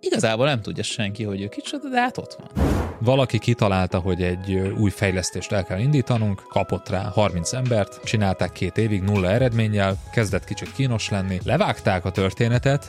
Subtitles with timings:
[0.00, 2.66] igazából nem tudja senki, hogy ő kicsoda, de hát ott van.
[3.00, 8.76] Valaki kitalálta, hogy egy új fejlesztést el kell indítanunk, kapott rá 30 embert, csinálták két
[8.76, 12.88] évig nulla eredménnyel, kezdett kicsit kínos lenni, levágták a történetet,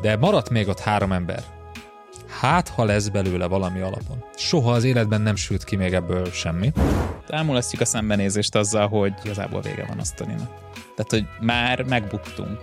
[0.00, 1.42] de maradt még ott három ember.
[2.40, 4.24] Hát, ha lesz belőle valami alapon.
[4.36, 6.72] Soha az életben nem sült ki még ebből semmi.
[7.28, 10.50] Elmulasztjuk a szembenézést azzal, hogy igazából vége van a sztorinak.
[10.96, 12.58] Tehát, hogy már megbuktunk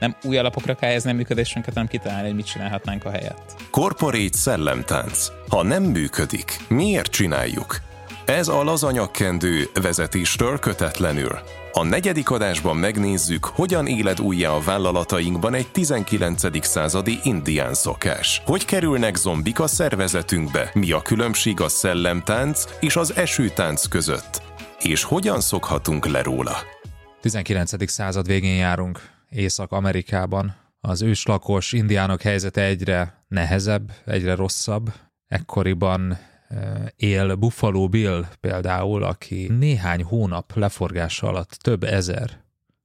[0.00, 3.56] nem új alapokra kell helyezni a működésünket, hanem kitalálni, hogy mit csinálhatnánk a helyett.
[3.70, 5.26] Corporate szellemtánc.
[5.48, 7.80] Ha nem működik, miért csináljuk?
[8.24, 11.38] Ez a lazanyakkendő vezetéstől kötetlenül.
[11.72, 16.66] A negyedik adásban megnézzük, hogyan éled újjá a vállalatainkban egy 19.
[16.66, 18.42] századi indián szokás.
[18.44, 24.42] Hogy kerülnek zombik a szervezetünkbe, mi a különbség a szellemtánc és az esőtánc között,
[24.80, 26.56] és hogyan szokhatunk le róla.
[27.20, 27.90] 19.
[27.90, 29.11] század végén járunk.
[29.32, 30.54] Észak-Amerikában.
[30.80, 34.92] Az őslakos indiánok helyzete egyre nehezebb, egyre rosszabb.
[35.26, 36.18] Ekkoriban
[36.48, 42.40] eh, él Buffalo Bill például, aki néhány hónap leforgása alatt több ezer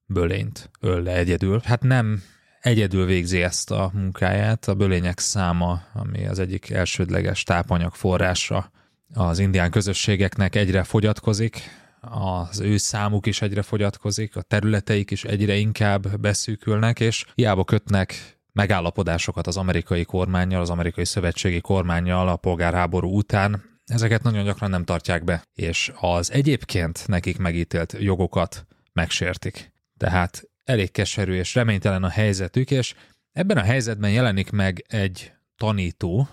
[0.06, 1.62] bölényt öl le egyedül.
[1.64, 2.24] Hát nem
[2.60, 8.72] egyedül végzi ezt a munkáját, a bölények száma, ami az egyik elsődleges tápanyag forrása
[9.14, 11.62] az indián közösségeknek egyre fogyatkozik,
[12.02, 18.38] az ő számuk is egyre fogyatkozik, a területeik is egyre inkább beszűkülnek, és hiába kötnek
[18.52, 24.84] megállapodásokat az amerikai kormányjal, az amerikai szövetségi kormányjal a polgárháború után, ezeket nagyon gyakran nem
[24.84, 29.72] tartják be, és az egyébként nekik megítélt jogokat megsértik.
[29.98, 32.94] Tehát elég keserű és reménytelen a helyzetük, és
[33.32, 36.28] ebben a helyzetben jelenik meg egy tanító,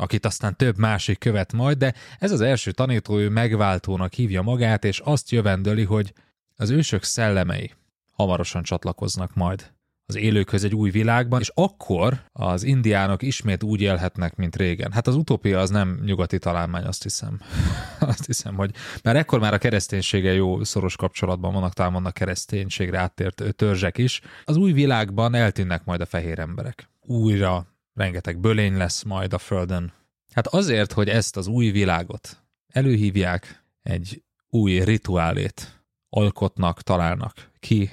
[0.00, 4.84] akit aztán több másik követ majd, de ez az első tanító ő megváltónak hívja magát,
[4.84, 6.12] és azt jövendöli, hogy
[6.56, 7.72] az ősök szellemei
[8.10, 9.72] hamarosan csatlakoznak majd
[10.10, 14.92] az élőkhöz egy új világban, és akkor az indiánok ismét úgy élhetnek, mint régen.
[14.92, 17.40] Hát az utópia az nem nyugati találmány, azt hiszem.
[18.12, 18.70] azt hiszem, hogy
[19.02, 24.20] mert ekkor már a kereszténysége jó szoros kapcsolatban vannak, talán vannak kereszténységre áttért törzsek is.
[24.44, 26.88] Az új világban eltűnnek majd a fehér emberek.
[27.00, 29.92] Újra rengeteg bölény lesz majd a Földön.
[30.32, 32.42] Hát azért, hogy ezt az új világot
[32.72, 37.90] előhívják, egy új rituálét alkotnak, találnak ki,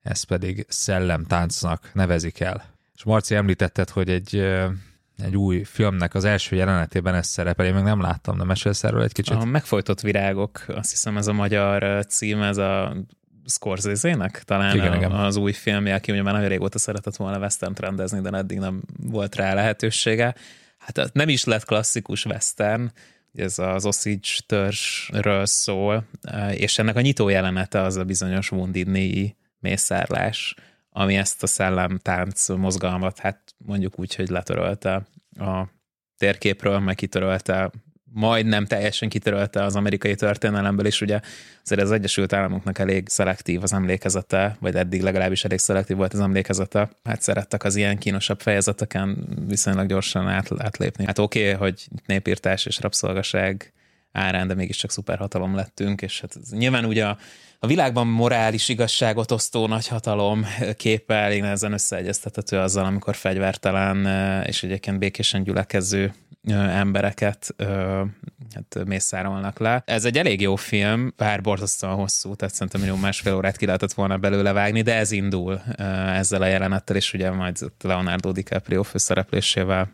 [0.00, 2.64] ez pedig szellemtáncnak nevezik el.
[2.94, 4.36] És Marci említetted, hogy egy,
[5.16, 9.02] egy új filmnek az első jelenetében ez szerepel, én még nem láttam, de mesélsz erről
[9.02, 9.34] egy kicsit?
[9.34, 12.96] A Megfojtott virágok, azt hiszem ez a magyar cím, ez a
[13.46, 15.12] Scorsese-nek talán igen, a, igen.
[15.12, 18.82] az új filmje, aki ugye már nagyon régóta szeretett volna western rendezni, de eddig nem
[19.02, 20.34] volt rá lehetősége.
[20.78, 22.92] Hát nem is lett klasszikus western,
[23.34, 26.04] ez az Osage törzsről szól,
[26.50, 30.54] és ennek a nyitó jelenete az a bizonyos Wounded Knee mészárlás,
[30.90, 35.06] ami ezt a szellemtánc mozgalmat, hát mondjuk úgy, hogy letörölte
[35.38, 35.64] a
[36.16, 37.70] térképről, meg kitörölte
[38.14, 41.20] majdnem teljesen kitörölte az amerikai történelemből, és ugye
[41.62, 46.20] azért az Egyesült Államoknak elég szelektív az emlékezete, vagy eddig legalábbis elég szelektív volt az
[46.20, 46.90] emlékezete.
[47.04, 51.04] Hát szerettek az ilyen kínosabb fejezeteken viszonylag gyorsan át, átlépni.
[51.06, 53.72] Hát oké, okay, hogy népírtás és rabszolgaság
[54.12, 57.18] árán, de mégiscsak szuperhatalom lettünk, és hát nyilván ugye a,
[57.58, 64.06] a világban morális igazságot osztó nagyhatalom képe elég nehezen összeegyeztethető azzal, amikor fegyvertelen
[64.46, 66.14] és egyébként békésen gyülekező
[66.52, 67.54] embereket
[68.54, 69.82] hát mészárolnak le.
[69.86, 73.92] Ez egy elég jó film, bár borzasztóan hosszú, tehát szerintem millió másfél órát ki lehetett
[73.92, 75.60] volna belőle vágni, de ez indul
[76.14, 79.92] ezzel a jelenettel, és ugye majd Leonardo DiCaprio főszereplésével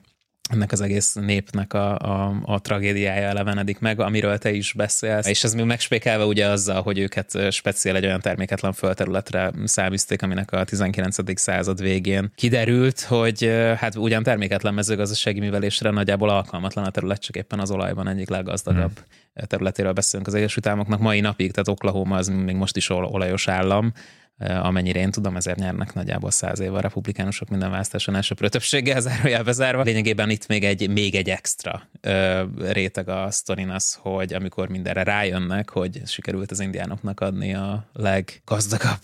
[0.50, 5.26] ennek az egész népnek a, a, a tragédiája elevenedik meg, amiről te is beszélsz.
[5.26, 10.52] És ez még megspékelve ugye azzal, hogy őket speciál egy olyan terméketlen földterületre száműzték, aminek
[10.52, 11.40] a 19.
[11.40, 17.60] század végén kiderült, hogy hát ugyan terméketlen mezőgazdasági művelésre nagyjából alkalmatlan a terület, csak éppen
[17.60, 19.46] az olajban egyik leggazdagabb hmm.
[19.46, 23.92] területéről beszélünk az Egyesült Államoknak mai napig, tehát Oklahoma az még most is olajos állam,
[24.40, 29.52] amennyire én tudom, ezért nyernek nagyjából száz éve a republikánusok minden választáson elsőprő többséggel zárójelbe
[29.52, 29.82] zárva.
[29.82, 35.03] Lényegében itt még egy, még egy extra ö, réteg a sztorin az, hogy amikor mindenre
[35.03, 39.03] rájönnek, hogy sikerült az indiánoknak adni a leggazdagabb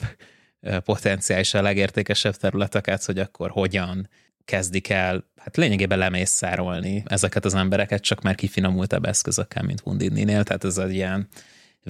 [0.85, 4.09] potenciális, a legértékesebb területeket, hogy akkor hogyan
[4.45, 10.65] kezdik el hát lényegében lemészárolni ezeket az embereket, csak már kifinomultabb eszközökkel, mint Wounded Tehát
[10.65, 11.29] ez egy ilyen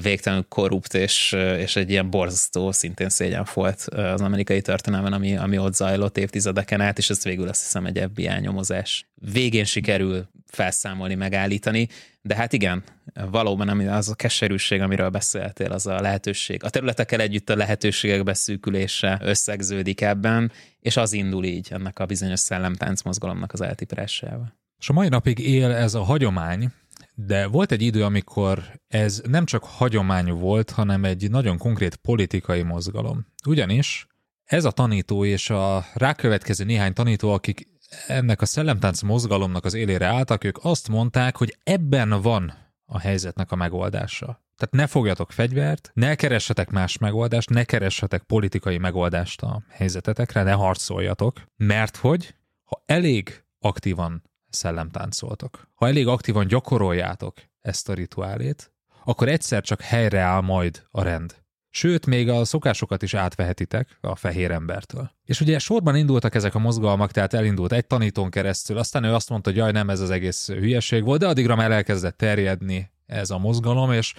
[0.03, 5.59] végtelenül korrupt és, és egy ilyen borzasztó, szintén szégyen volt az amerikai történelmen, ami, ami
[5.59, 9.07] ott zajlott évtizedeken át, és ez végül azt hiszem egy FBI nyomozás.
[9.15, 11.89] Végén sikerül felszámolni, megállítani,
[12.23, 12.85] de hát igen,
[13.31, 16.65] valóban az a keserűség, amiről beszéltél, az a lehetőség.
[16.65, 22.41] A területekkel együtt a lehetőségek beszűkülése összegződik ebben, és az indul így ennek a bizonyos
[22.41, 24.55] szellemtánc mozgalomnak az eltiprásával.
[24.79, 26.69] És a mai napig él ez a hagyomány,
[27.19, 32.63] de volt egy idő, amikor ez nem csak hagyomány volt, hanem egy nagyon konkrét politikai
[32.63, 33.27] mozgalom.
[33.47, 34.07] Ugyanis
[34.45, 37.69] ez a tanító és a rákövetkező néhány tanító, akik
[38.07, 42.53] ennek a szellemtánc mozgalomnak az élére álltak, ők azt mondták, hogy ebben van
[42.85, 44.45] a helyzetnek a megoldása.
[44.57, 50.53] Tehát ne fogjatok fegyvert, ne keressetek más megoldást, ne keressetek politikai megoldást a helyzetetekre, ne
[50.53, 52.35] harcoljatok, mert hogy
[52.65, 58.73] ha elég aktívan szellemtáncoltok, ha elég aktívan gyakoroljátok ezt a rituálét,
[59.05, 61.45] akkor egyszer csak helyreáll majd a rend.
[61.71, 65.11] Sőt, még a szokásokat is átvehetitek a fehér embertől.
[65.25, 69.29] És ugye sorban indultak ezek a mozgalmak, tehát elindult egy tanítón keresztül, aztán ő azt
[69.31, 73.31] mondta, hogy jaj, nem, ez az egész hülyeség volt, de addigra már elkezdett terjedni ez
[73.31, 74.15] a mozgalom, és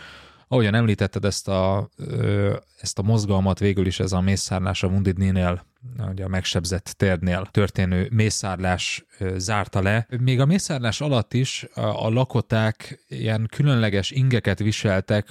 [0.48, 1.90] ahogyan említetted ezt a,
[2.80, 5.66] ezt a mozgalmat, végül is ez a mészárlás a Wundidnél,
[6.10, 10.08] ugye a megsebzett térnél történő mészárlás zárta le.
[10.20, 15.30] Még a mészárlás alatt is a lakoták ilyen különleges ingeket viseltek,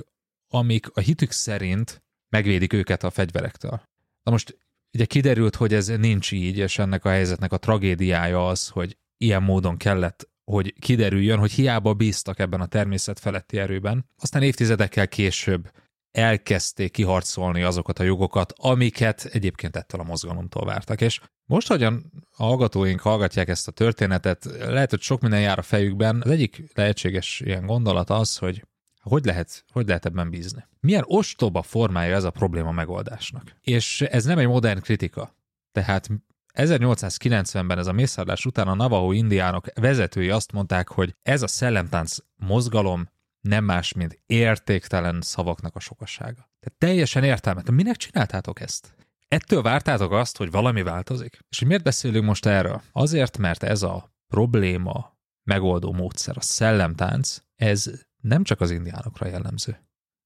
[0.49, 3.83] amik a hitük szerint megvédik őket a fegyverektől.
[4.23, 4.59] Na most
[4.93, 9.43] ugye kiderült, hogy ez nincs így, és ennek a helyzetnek a tragédiája az, hogy ilyen
[9.43, 14.11] módon kellett, hogy kiderüljön, hogy hiába bíztak ebben a természet feletti erőben.
[14.17, 15.71] Aztán évtizedekkel később
[16.17, 21.01] elkezdték kiharcolni azokat a jogokat, amiket egyébként ettől a mozgalomtól vártak.
[21.01, 26.23] És most, hogyan hallgatóink hallgatják ezt a történetet, lehet, hogy sok minden jár a fejükben.
[26.25, 28.65] Az egyik lehetséges ilyen gondolat az, hogy
[29.01, 30.65] hogy lehet, hogy lehet ebben bízni?
[30.81, 33.57] Milyen ostoba formája ez a probléma megoldásnak?
[33.61, 35.37] És ez nem egy modern kritika.
[35.73, 36.09] Tehát
[36.55, 42.17] 1890-ben ez a mészárlás után a Navajo indiánok vezetői azt mondták, hogy ez a szellemtánc
[42.37, 43.09] mozgalom
[43.47, 46.51] nem más, mint értéktelen szavaknak a sokasága.
[46.61, 47.75] Tehát teljesen értelmetlen.
[47.75, 48.95] Minek csináltátok ezt?
[49.29, 51.39] Ettől vártátok azt, hogy valami változik?
[51.49, 52.83] És hogy miért beszélünk most erről?
[52.93, 57.91] Azért, mert ez a probléma megoldó módszer, a szellemtánc, ez
[58.23, 59.81] nem csak az indiánokra jellemző.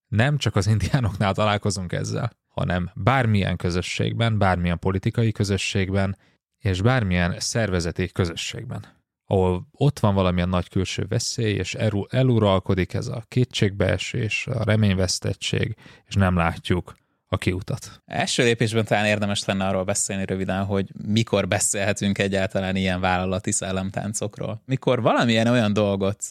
[0.06, 6.16] Nem csak az indiánoknál találkozunk ezzel, hanem bármilyen közösségben, bármilyen politikai közösségben,
[6.58, 8.99] és bármilyen szervezeti közösségben,
[9.30, 11.76] ahol ott van valamilyen nagy külső veszély, és
[12.08, 16.94] eluralkodik ez a kétségbeesés, a reményvesztettség, és nem látjuk
[17.28, 18.02] a kiutat.
[18.06, 24.62] Első lépésben talán érdemes lenne arról beszélni röviden, hogy mikor beszélhetünk egyáltalán ilyen vállalati szellemtáncokról.
[24.64, 26.24] Mikor valamilyen olyan dolgot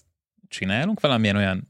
[0.48, 1.68] csinálunk, valamilyen olyan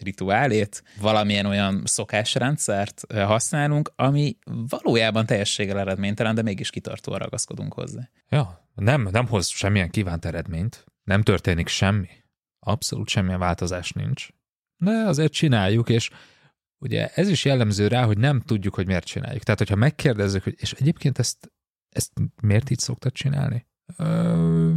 [0.00, 4.36] rituálét, valamilyen olyan szokásrendszert használunk, ami
[4.68, 8.08] valójában teljességgel eredménytelen, de mégis kitartóan ragaszkodunk hozzá.
[8.28, 12.08] Ja, nem, nem hoz semmilyen kívánt eredményt, nem történik semmi,
[12.58, 14.28] abszolút semmilyen változás nincs,
[14.76, 16.10] de azért csináljuk, és
[16.78, 19.42] ugye ez is jellemző rá, hogy nem tudjuk, hogy miért csináljuk.
[19.42, 21.52] Tehát, hogyha megkérdezzük, hogy és egyébként ezt,
[21.88, 23.66] ezt miért így szoktad csinálni?
[23.96, 24.70] Ö,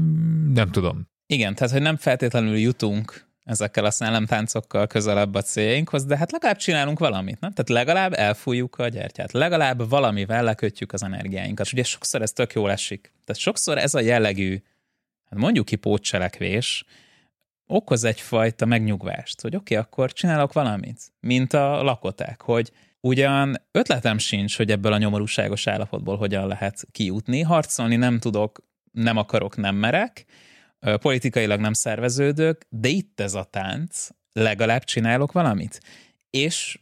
[0.54, 1.08] nem tudom.
[1.26, 6.58] Igen, tehát, hogy nem feltétlenül jutunk ezekkel a szellemtáncokkal közelebb a céljainkhoz, de hát legalább
[6.58, 7.52] csinálunk valamit, nem?
[7.52, 11.72] Tehát legalább elfújjuk a gyertyát, legalább valamivel lekötjük az energiáinkat.
[11.72, 13.12] Ugye sokszor ez tök jól esik.
[13.26, 14.62] Tehát sokszor ez a jellegű,
[15.30, 16.86] hát mondjuk ki pótcselekvés,
[17.68, 24.18] okoz egyfajta megnyugvást, hogy oké, okay, akkor csinálok valamit, mint a lakoták, hogy ugyan ötletem
[24.18, 29.76] sincs, hogy ebből a nyomorúságos állapotból hogyan lehet kijutni, harcolni nem tudok, nem akarok, nem
[29.76, 30.26] merek,
[31.01, 35.82] politikailag nem szerveződök, de itt ez a tánc, legalább csinálok valamit.
[36.29, 36.79] És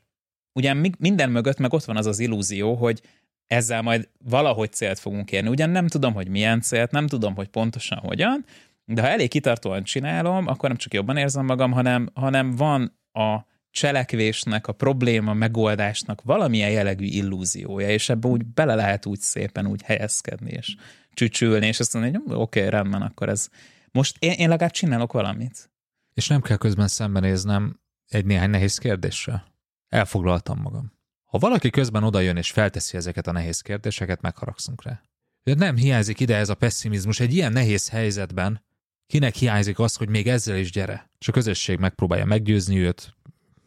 [0.53, 3.01] ugyan minden mögött meg ott van az az illúzió, hogy
[3.47, 5.49] ezzel majd valahogy célt fogunk érni.
[5.49, 8.45] Ugyan nem tudom, hogy milyen célt, nem tudom, hogy pontosan hogyan,
[8.85, 13.37] de ha elég kitartóan csinálom, akkor nem csak jobban érzem magam, hanem, hanem van a
[13.71, 19.81] cselekvésnek, a probléma megoldásnak valamilyen jellegű illúziója, és ebbe úgy bele lehet úgy szépen úgy
[19.81, 20.75] helyezkedni, és
[21.13, 23.49] csücsülni, és azt mondani, hogy oké, okay, rendben, akkor ez,
[23.93, 25.71] most én, én legalább csinálok valamit.
[26.13, 29.45] És nem kell közben szembenéznem egy néhány nehéz kérdéssel.
[29.89, 30.91] Elfoglaltam magam.
[31.25, 35.01] Ha valaki közben odajön és felteszi ezeket a nehéz kérdéseket, megharagszunk rá.
[35.43, 38.63] De nem hiányzik ide ez a pessimizmus egy ilyen nehéz helyzetben.
[39.07, 41.09] Kinek hiányzik az, hogy még ezzel is gyere?
[41.19, 43.15] És a közösség megpróbálja meggyőzni őt,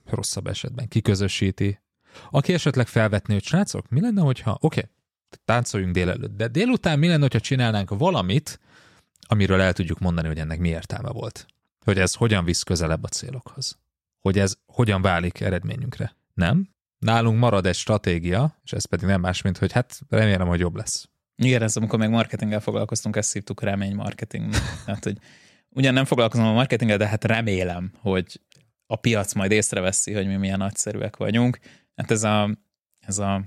[0.05, 1.81] rosszabb esetben kiközösíti.
[2.31, 4.91] Aki esetleg felvetné, hogy srácok, mi lenne, hogyha, oké, okay,
[5.45, 8.61] táncoljunk délelőtt, de délután mi lenne, hogyha csinálnánk valamit,
[9.27, 11.47] amiről el tudjuk mondani, hogy ennek mi értelme volt.
[11.85, 13.79] Hogy ez hogyan visz közelebb a célokhoz.
[14.21, 16.17] Hogy ez hogyan válik eredményünkre.
[16.35, 16.69] Nem?
[16.99, 20.77] Nálunk marad egy stratégia, és ez pedig nem más, mint hogy hát remélem, hogy jobb
[20.77, 21.09] lesz.
[21.37, 24.55] Igen, ez amikor még marketinggel foglalkoztunk, ezt remény marketing.
[24.85, 25.19] Tehát, hogy
[25.69, 28.41] ugyan nem foglalkozom a marketinggel, de hát remélem, hogy
[28.87, 31.59] a piac majd észreveszi, hogy mi milyen nagyszerűek vagyunk.
[31.97, 32.51] Hát ez a,
[33.01, 33.43] ez a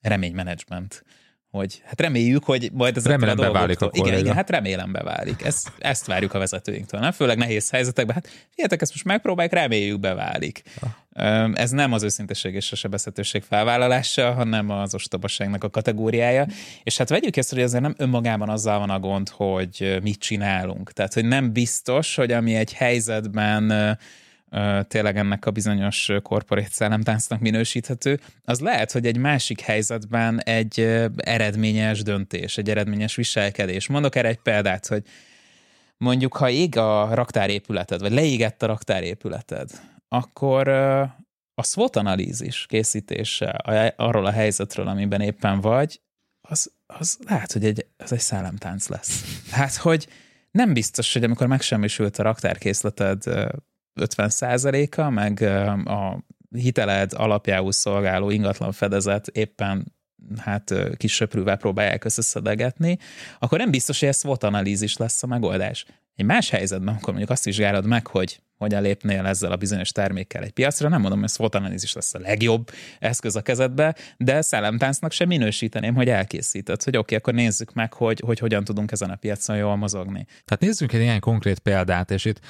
[0.00, 1.04] reménymenedzsment
[1.50, 5.44] hogy hát reméljük, hogy majd ez Remélem a beválik a igen, igen, hát remélem beválik.
[5.44, 7.12] Ezt, ezt várjuk a vezetőinktől, nem?
[7.12, 8.14] Főleg nehéz helyzetekben.
[8.14, 10.62] Hát figyeljetek, ezt most megpróbáljuk, reméljük beválik.
[10.80, 11.50] Ah.
[11.54, 16.46] Ez nem az őszintesség és a sebezhetőség felvállalása, hanem az ostobaságnak a kategóriája.
[16.82, 20.92] És hát vegyük ezt, hogy azért nem önmagában azzal van a gond, hogy mit csinálunk.
[20.92, 23.98] Tehát, hogy nem biztos, hogy ami egy helyzetben
[24.88, 30.80] tényleg ennek a bizonyos korporét szellemtáncnak minősíthető, az lehet, hogy egy másik helyzetben egy
[31.16, 33.86] eredményes döntés, egy eredményes viselkedés.
[33.86, 35.02] Mondok erre egy példát, hogy
[35.96, 39.70] mondjuk, ha ég a raktárépületed, vagy leégett a raktárépületed,
[40.08, 40.68] akkor
[41.54, 43.48] a SWOT analízis készítése
[43.96, 46.00] arról a helyzetről, amiben éppen vagy,
[46.40, 49.40] az, az lehet, hogy egy, az egy szellemtánc lesz.
[49.50, 50.08] Hát, hogy
[50.50, 53.22] nem biztos, hogy amikor megsemmisült a raktárkészleted
[54.00, 55.42] 50%-a, meg
[55.84, 56.24] a
[56.56, 59.96] hiteled alapjául szolgáló ingatlan fedezet éppen
[60.36, 62.98] hát kis söprűvel próbálják összeszedegetni,
[63.38, 65.86] akkor nem biztos, hogy ez SWOT analízis lesz a megoldás.
[66.14, 70.42] Egy más helyzetben, akkor mondjuk azt vizsgálod meg, hogy hogyan lépnél ezzel a bizonyos termékkel
[70.42, 75.12] egy piacra, nem mondom, hogy SWOT analízis lesz a legjobb eszköz a kezedbe, de szellemtáncnak
[75.12, 79.10] sem minősíteném, hogy elkészített, hogy oké, okay, akkor nézzük meg, hogy, hogy hogyan tudunk ezen
[79.10, 80.26] a piacon jól mozogni.
[80.44, 82.40] Tehát nézzünk egy ilyen konkrét példát, és itt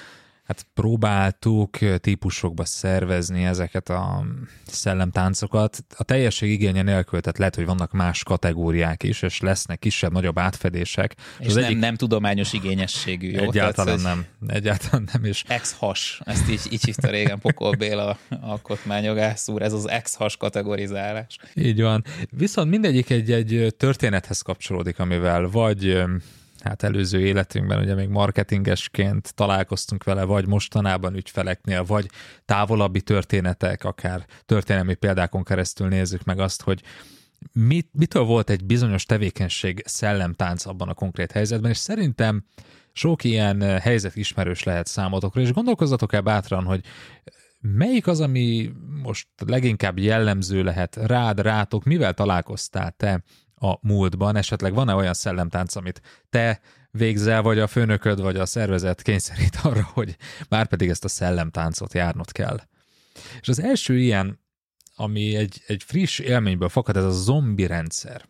[0.49, 4.25] hát próbáltuk típusokba szervezni ezeket a
[4.67, 5.85] szellemtáncokat.
[5.97, 11.15] A teljesség igénye nélkül, tehát lehet, hogy vannak más kategóriák is, és lesznek kisebb-nagyobb átfedések.
[11.39, 11.79] És, és nem, egyik...
[11.79, 13.43] nem tudományos igényességű, jó?
[13.43, 14.27] Egyáltalán Tehát, nem.
[14.47, 15.25] Egyáltalán nem.
[15.25, 15.45] És...
[15.47, 21.39] Ex-has, ezt így, így hívta régen Pokol Béla alkotmányogász úr, ez az ex-has kategorizálás.
[21.55, 22.05] Így van.
[22.31, 26.03] Viszont mindegyik egy, egy történethez kapcsolódik, amivel vagy
[26.65, 32.11] hát előző életünkben ugye még marketingesként találkoztunk vele, vagy mostanában ügyfeleknél, vagy
[32.45, 36.83] távolabbi történetek, akár történelmi példákon keresztül nézzük meg azt, hogy
[37.53, 42.45] mit, mitől volt egy bizonyos tevékenység szellemtánc abban a konkrét helyzetben, és szerintem
[42.93, 46.85] sok ilyen helyzet ismerős lehet számotokra, és gondolkozzatok el bátran, hogy
[47.61, 48.73] melyik az, ami
[49.03, 53.23] most leginkább jellemző lehet rád, rátok, mivel találkoztál te
[53.61, 54.37] a múltban?
[54.37, 56.01] Esetleg van-e olyan szellemtánc, amit
[56.31, 56.61] te
[56.91, 60.17] végzel, vagy a főnököd, vagy a szervezet kényszerít arra, hogy
[60.49, 62.61] már pedig ezt a szellemtáncot járnod kell?
[63.41, 64.41] És az első ilyen,
[64.95, 68.25] ami egy, egy friss élményből fakad, ez a zombi rendszer.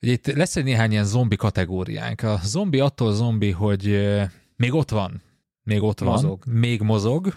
[0.00, 2.22] Ugye itt lesz egy néhány ilyen zombi kategóriánk.
[2.22, 4.08] A zombi attól zombi, hogy
[4.56, 5.22] még ott van,
[5.62, 6.42] még ott mozog.
[6.44, 7.34] van, még mozog,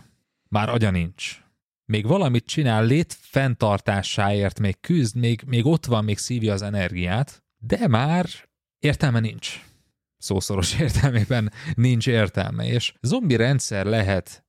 [0.49, 1.41] már agya nincs
[1.89, 7.43] még valamit csinál lét fenntartásáért, még küzd, még, még ott van, még szívja az energiát,
[7.57, 8.25] de már
[8.79, 9.65] értelme nincs.
[10.17, 14.45] Szószoros értelmében nincs értelme, és zombi rendszer lehet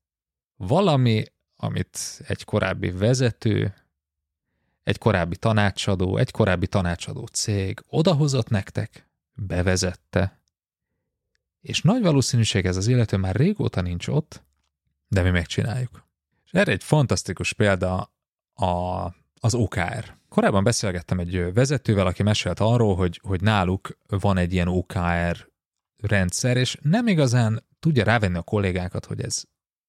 [0.56, 1.24] valami,
[1.56, 3.74] amit egy korábbi vezető,
[4.82, 10.42] egy korábbi tanácsadó, egy korábbi tanácsadó cég odahozott nektek, bevezette,
[11.60, 14.42] és nagy valószínűség ez az illető már régóta nincs ott,
[15.08, 16.08] de mi megcsináljuk.
[16.50, 18.14] És erre egy fantasztikus példa
[18.54, 19.04] a,
[19.40, 20.18] az OKR.
[20.28, 25.48] Korábban beszélgettem egy vezetővel, aki mesélt arról, hogy, hogy náluk van egy ilyen OKR
[25.96, 29.42] rendszer, és nem igazán tudja rávenni a kollégákat, hogy ez,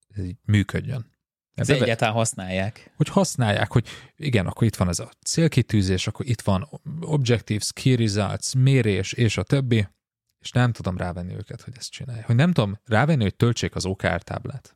[0.07, 1.09] ez így működjön.
[1.53, 2.93] Ez Beve- egyáltalán használják.
[2.95, 7.95] Hogy használják, hogy igen, akkor itt van ez a célkitűzés, akkor itt van objectives, key
[7.95, 9.87] results, mérés, és a többi,
[10.39, 12.25] és nem tudom rávenni őket, hogy ezt csinálják.
[12.25, 14.75] Hogy nem tudom rávenni, hogy töltsék az OKR táblát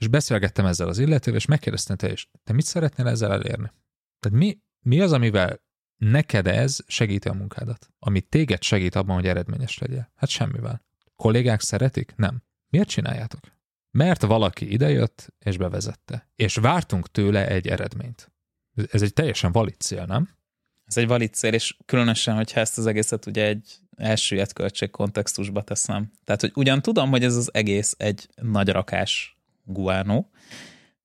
[0.00, 3.72] és beszélgettem ezzel az illetővel, és megkérdeztem te is, te mit szeretnél ezzel elérni?
[4.18, 5.62] Tehát mi, mi az, amivel
[5.96, 7.90] neked ez segíti a munkádat?
[7.98, 10.12] Ami téged segít abban, hogy eredményes legyél?
[10.14, 10.84] Hát semmivel.
[11.16, 12.12] Kollégák szeretik?
[12.16, 12.42] Nem.
[12.68, 13.40] Miért csináljátok?
[13.90, 16.30] Mert valaki idejött és bevezette.
[16.36, 18.32] És vártunk tőle egy eredményt.
[18.90, 20.28] Ez egy teljesen valid cél, nem?
[20.84, 25.62] Ez egy valid cél, és különösen, hogyha ezt az egészet ugye egy elsüllyedt költség kontextusba
[25.62, 26.10] teszem.
[26.24, 29.39] Tehát, hogy ugyan tudom, hogy ez az egész egy nagy rakás
[29.72, 30.24] guano,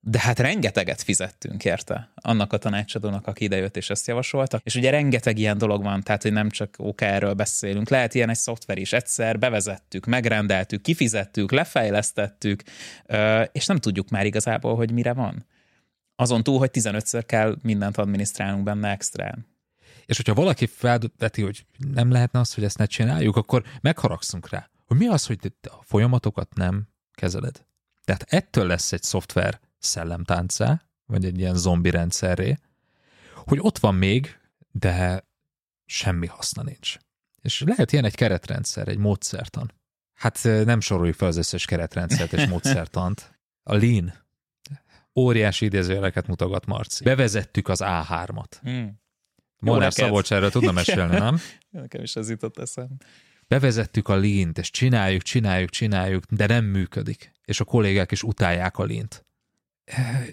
[0.07, 4.62] de hát rengeteget fizettünk érte annak a tanácsadónak, aki idejött és ezt javasolta.
[4.63, 8.36] És ugye rengeteg ilyen dolog van, tehát hogy nem csak OKR-ről beszélünk, lehet ilyen egy
[8.38, 8.93] szoftver is.
[8.93, 12.63] Egyszer bevezettük, megrendeltük, kifizettük, lefejlesztettük,
[13.51, 15.45] és nem tudjuk már igazából, hogy mire van.
[16.15, 19.48] Azon túl, hogy 15-ször kell mindent adminisztrálnunk benne extrán.
[20.05, 24.69] És hogyha valaki felveti, hogy nem lehetne az, hogy ezt ne csináljuk, akkor megharagszunk rá.
[24.86, 27.65] Hogy mi az, hogy a folyamatokat nem kezeled?
[28.06, 32.58] Tehát ettől lesz egy szoftver szellemtáncá, vagy egy ilyen zombi rendszerré,
[33.34, 34.40] hogy ott van még,
[34.72, 35.26] de
[35.86, 36.98] semmi haszna nincs.
[37.42, 39.72] És lehet ilyen egy keretrendszer, egy módszertan.
[40.14, 43.40] Hát nem soroljuk fel az összes keretrendszert és módszertant.
[43.64, 44.14] A Lean.
[45.16, 47.04] Óriási idézőjeleket mutogat Marci.
[47.04, 48.52] Bevezettük az A3-at.
[48.62, 49.04] Hmm.
[49.60, 51.40] Molnár Szabolcs erről tudna mesélni, nem?
[51.70, 52.98] Nekem is ez jutott eszem.
[53.48, 57.32] Bevezettük a lint, és csináljuk, csináljuk, csináljuk, de nem működik.
[57.46, 59.25] És a kollégák is utálják a lint.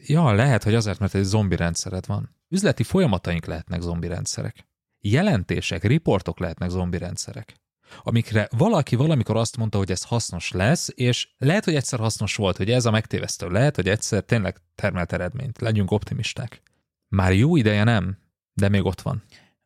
[0.06, 2.36] Ja, lehet, hogy azért, mert egy zombi rendszered van.
[2.48, 4.66] Üzleti folyamataink lehetnek zombi rendszerek.
[5.00, 7.54] Jelentések, riportok lehetnek zombi rendszerek.
[8.02, 12.56] Amikre valaki valamikor azt mondta, hogy ez hasznos lesz, és lehet, hogy egyszer hasznos volt,
[12.56, 13.48] hogy ez a megtévesztő.
[13.48, 15.60] Lehet, hogy egyszer tényleg termelt eredményt.
[15.60, 16.62] Legyünk optimisták.
[17.08, 18.18] Már jó ideje nem,
[18.52, 19.22] de még ott van.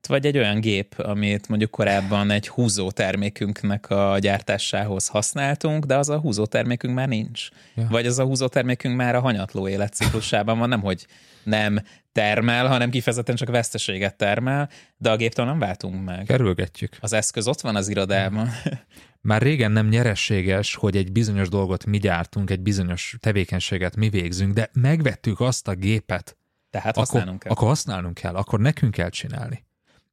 [0.07, 6.09] Vagy egy olyan gép, amit mondjuk korábban egy húzó termékünknek a gyártásához használtunk, de az
[6.09, 7.49] a húzó termékünk már nincs.
[7.75, 7.87] Ja.
[7.91, 11.07] Vagy az a húzó termékünk már a hanyatló életciklusában van, nem hogy
[11.43, 11.81] nem
[12.13, 16.25] termel, hanem kifejezetten csak veszteséget termel, de a géptől nem váltunk meg.
[16.25, 16.97] Kerülgetjük.
[17.01, 18.51] Az eszköz ott van az irodában.
[19.21, 24.53] Már régen nem nyerességes, hogy egy bizonyos dolgot mi gyártunk, egy bizonyos tevékenységet mi végzünk,
[24.53, 26.37] de megvettük azt a gépet,
[26.71, 27.53] tehát használnunk akkor, kell.
[27.53, 29.66] Akkor használnunk kell, akkor nekünk kell csinálni.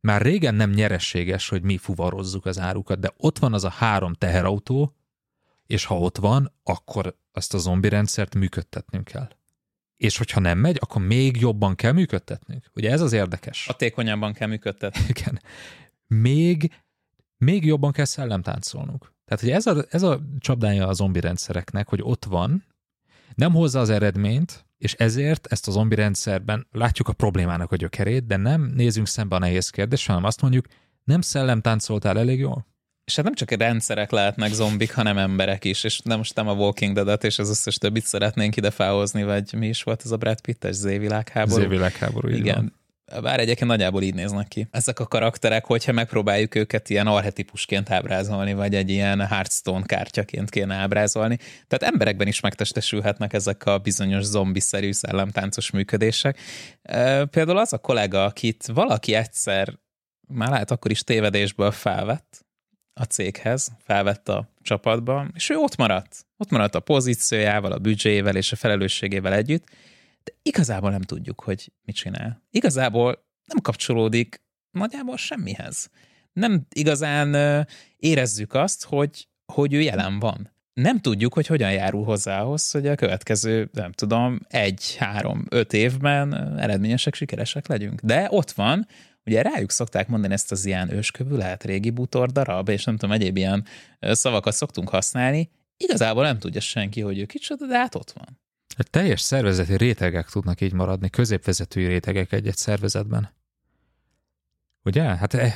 [0.07, 4.13] Már régen nem nyerességes, hogy mi fuvarozzuk az árukat, de ott van az a három
[4.13, 4.95] teherautó,
[5.67, 9.27] és ha ott van, akkor azt a zombi rendszert működtetnünk kell.
[9.97, 12.71] És hogyha nem megy, akkor még jobban kell működtetnünk.
[12.75, 13.65] Ugye ez az érdekes.
[13.65, 15.05] Hatékonyabban kell működtetni.
[15.07, 15.41] Igen.
[16.07, 16.71] Még,
[17.37, 19.13] még jobban kell szellemtáncolnunk.
[19.25, 22.65] Tehát, hogy ez a, ez a csapdája a zombi rendszereknek, hogy ott van,
[23.35, 28.25] nem hozza az eredményt, és ezért ezt a zombi rendszerben látjuk a problémának a gyökerét,
[28.25, 30.65] de nem nézünk szembe a nehéz kérdés, hanem azt mondjuk,
[31.03, 32.67] nem szellemtáncoltál elég jól?
[33.05, 36.53] És hát nem csak rendszerek lehetnek zombik, hanem emberek is, és nem most nem a
[36.53, 40.17] Walking Dead-et és az összes többit szeretnénk ide felhozni, vagy mi is volt ez a
[40.17, 41.63] Brad Pitt-es Z-világháború.
[41.63, 42.55] Z-világháború, Igen.
[42.55, 42.73] Van.
[43.21, 44.67] Bár egyébként nagyjából így néznek ki.
[44.71, 50.75] Ezek a karakterek, hogyha megpróbáljuk őket ilyen arhetipusként ábrázolni, vagy egy ilyen Hearthstone kártyaként kéne
[50.75, 51.37] ábrázolni.
[51.67, 56.39] Tehát emberekben is megtestesülhetnek ezek a bizonyos zombiszerű szellemtáncos működések.
[57.29, 59.73] Például az a kollega, akit valaki egyszer,
[60.27, 62.45] már lehet akkor is tévedésből felvett
[62.93, 66.25] a céghez, felvett a csapatba, és ő ott maradt.
[66.37, 69.65] Ott maradt a pozíciójával, a büdzséjével és a felelősségével együtt,
[70.23, 72.43] de igazából nem tudjuk, hogy mit csinál.
[72.49, 75.89] Igazából nem kapcsolódik nagyjából semmihez.
[76.33, 77.65] Nem igazán
[77.97, 80.51] érezzük azt, hogy, hogy ő jelen van.
[80.73, 85.73] Nem tudjuk, hogy hogyan járul hozzá ahhoz, hogy a következő, nem tudom, egy, három, öt
[85.73, 88.01] évben eredményesek, sikeresek legyünk.
[88.01, 88.87] De ott van,
[89.25, 93.15] ugye rájuk szokták mondani ezt az ilyen őskövű, lehet régi bútor darab, és nem tudom,
[93.15, 93.65] egyéb ilyen
[93.99, 95.49] szavakat szoktunk használni.
[95.77, 98.41] Igazából nem tudja senki, hogy ő kicsoda, de hát ott van.
[98.77, 103.29] A teljes szervezeti rétegek tudnak így maradni, középvezetői rétegek egy-egy szervezetben.
[104.83, 105.03] Ugye?
[105.03, 105.53] Hát eh,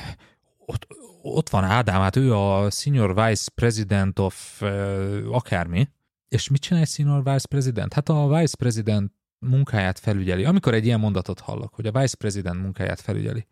[0.58, 0.86] ott,
[1.22, 5.88] ott van Ádám, hát ő a Senior Vice President of eh, akármi,
[6.28, 7.92] és mit csinál egy Senior Vice President?
[7.92, 10.44] Hát a Vice President munkáját felügyeli.
[10.44, 13.46] Amikor egy ilyen mondatot hallok, hogy a Vice President munkáját felügyeli.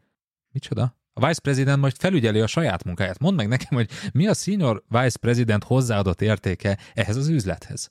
[0.52, 0.96] Micsoda?
[1.12, 3.18] A Vice President most felügyeli a saját munkáját.
[3.18, 7.90] Mondd meg nekem, hogy mi a Senior Vice President hozzáadott értéke ehhez az üzlethez.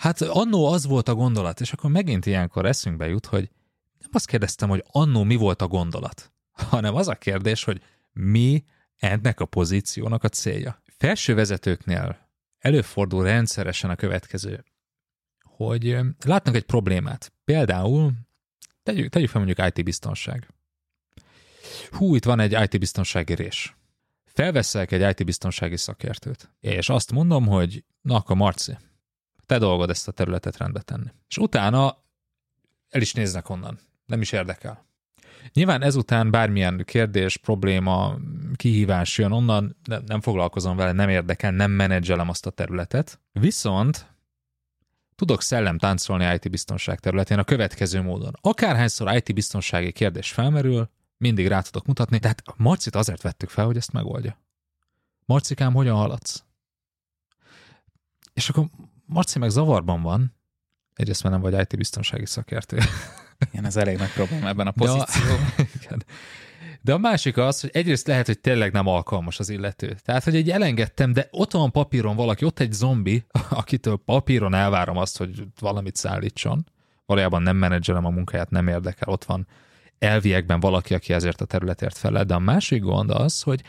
[0.00, 3.50] Hát annó az volt a gondolat, és akkor megint ilyenkor eszünkbe jut, hogy
[3.98, 7.82] nem azt kérdeztem, hogy annó mi volt a gondolat, hanem az a kérdés, hogy
[8.12, 8.64] mi
[8.96, 10.82] ennek a pozíciónak a célja.
[10.98, 14.64] Felső vezetőknél előfordul rendszeresen a következő,
[15.42, 17.32] hogy látnak egy problémát.
[17.44, 18.12] Például
[18.82, 20.48] tegyük, tegyük fel mondjuk IT-biztonság.
[21.90, 23.76] Hú, itt van egy IT-biztonsági rés.
[24.24, 28.76] Felveszek egy IT-biztonsági szakértőt, és azt mondom, hogy na akkor Marci,
[29.50, 31.10] te dolgod ezt a területet rendbe tenni.
[31.28, 31.96] És utána
[32.88, 33.78] el is néznek onnan.
[34.06, 34.86] Nem is érdekel.
[35.52, 38.16] Nyilván ezután bármilyen kérdés, probléma,
[38.54, 43.20] kihívás jön onnan, nem, nem foglalkozom vele, nem érdekel, nem menedzselem azt a területet.
[43.32, 44.06] Viszont
[45.14, 48.32] tudok szellem táncolni IT biztonság területén a következő módon.
[48.40, 53.76] Akárhányszor IT biztonsági kérdés felmerül, mindig rá tudok mutatni, tehát Marcit azért vettük fel, hogy
[53.76, 54.38] ezt megoldja.
[55.24, 56.44] Marcikám, hogyan haladsz?
[58.32, 58.68] És akkor
[59.12, 60.36] Marci meg zavarban van,
[60.94, 62.78] egyrészt már nem vagy IT biztonsági szakértő.
[63.50, 65.38] Igen, ez elég nagy probléma ebben a pozícióban.
[65.88, 66.04] De,
[66.80, 69.96] de a másik az, hogy egyrészt lehet, hogy tényleg nem alkalmas az illető.
[70.04, 74.96] Tehát, hogy egy elengedtem, de ott van papíron valaki, ott egy zombi, akitől papíron elvárom
[74.96, 76.66] azt, hogy valamit szállítson.
[77.06, 79.08] Valójában nem menedzselem a munkáját, nem érdekel.
[79.08, 79.46] Ott van
[79.98, 82.24] elviekben valaki, aki ezért a területért felel.
[82.24, 83.62] De a másik gond az, hogy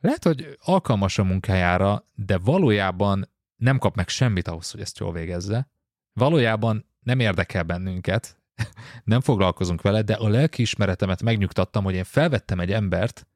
[0.00, 3.28] lehet, hogy alkalmas a munkájára, de valójában
[3.64, 5.68] nem kap meg semmit ahhoz, hogy ezt jól végezze.
[6.12, 8.36] Valójában nem érdekel bennünket,
[9.04, 13.26] nem foglalkozunk vele, de a lelkiismeretemet megnyugtattam, hogy én felvettem egy embert,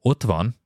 [0.00, 0.56] ott van,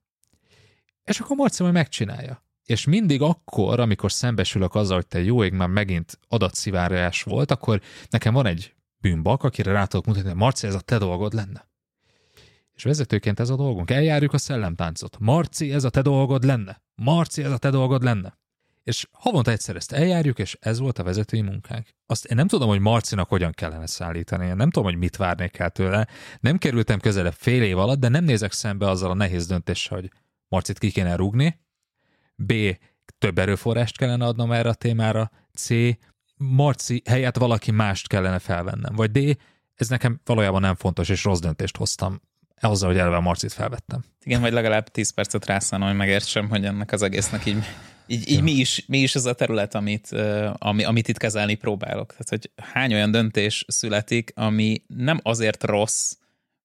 [1.05, 2.45] és akkor Marci majd megcsinálja.
[2.65, 7.81] és mindig akkor, amikor szembesülök azzal, hogy te jó ég, már megint adatszivárgás volt, akkor
[8.11, 11.69] nekem van egy bűnbak, akire rá tudok mutatni, hogy Marci, ez a te dolgod lenne.
[12.75, 13.91] És vezetőként ez a dolgunk.
[13.91, 15.19] Eljárjuk a szellemtáncot.
[15.19, 16.83] Marci, ez a te dolgod lenne.
[16.95, 18.41] Marci, ez a te dolgod lenne.
[18.83, 21.89] És havonta egyszer ezt eljárjuk, és ez volt a vezetői munkánk.
[22.07, 25.59] Azt én nem tudom, hogy Marcinak hogyan kellene szállítani, én nem tudom, hogy mit várnék
[25.59, 26.07] el tőle.
[26.41, 30.11] Nem kerültem közelebb fél év alatt, de nem nézek szembe azzal a nehéz döntéssel, hogy
[30.49, 31.61] Marcit ki kéne rúgni,
[32.35, 32.53] B.
[33.19, 35.69] Több erőforrást kellene adnom erre a témára, C.
[36.37, 39.39] Marci helyett valaki mást kellene felvennem, vagy D.
[39.75, 42.21] Ez nekem valójában nem fontos, és rossz döntést hoztam
[42.71, 44.05] azzal, hogy eleve a Marcit felvettem.
[44.25, 47.65] Igen, vagy legalább 10 percet rászállnom, hogy megértsem, hogy ennek az egésznek így
[48.07, 48.43] így, így ja.
[48.43, 50.09] mi, is, mi is az a terület, amit,
[50.53, 52.09] ami, amit itt kezelni próbálok.
[52.11, 56.13] Tehát, hogy hány olyan döntés születik, ami nem azért rossz,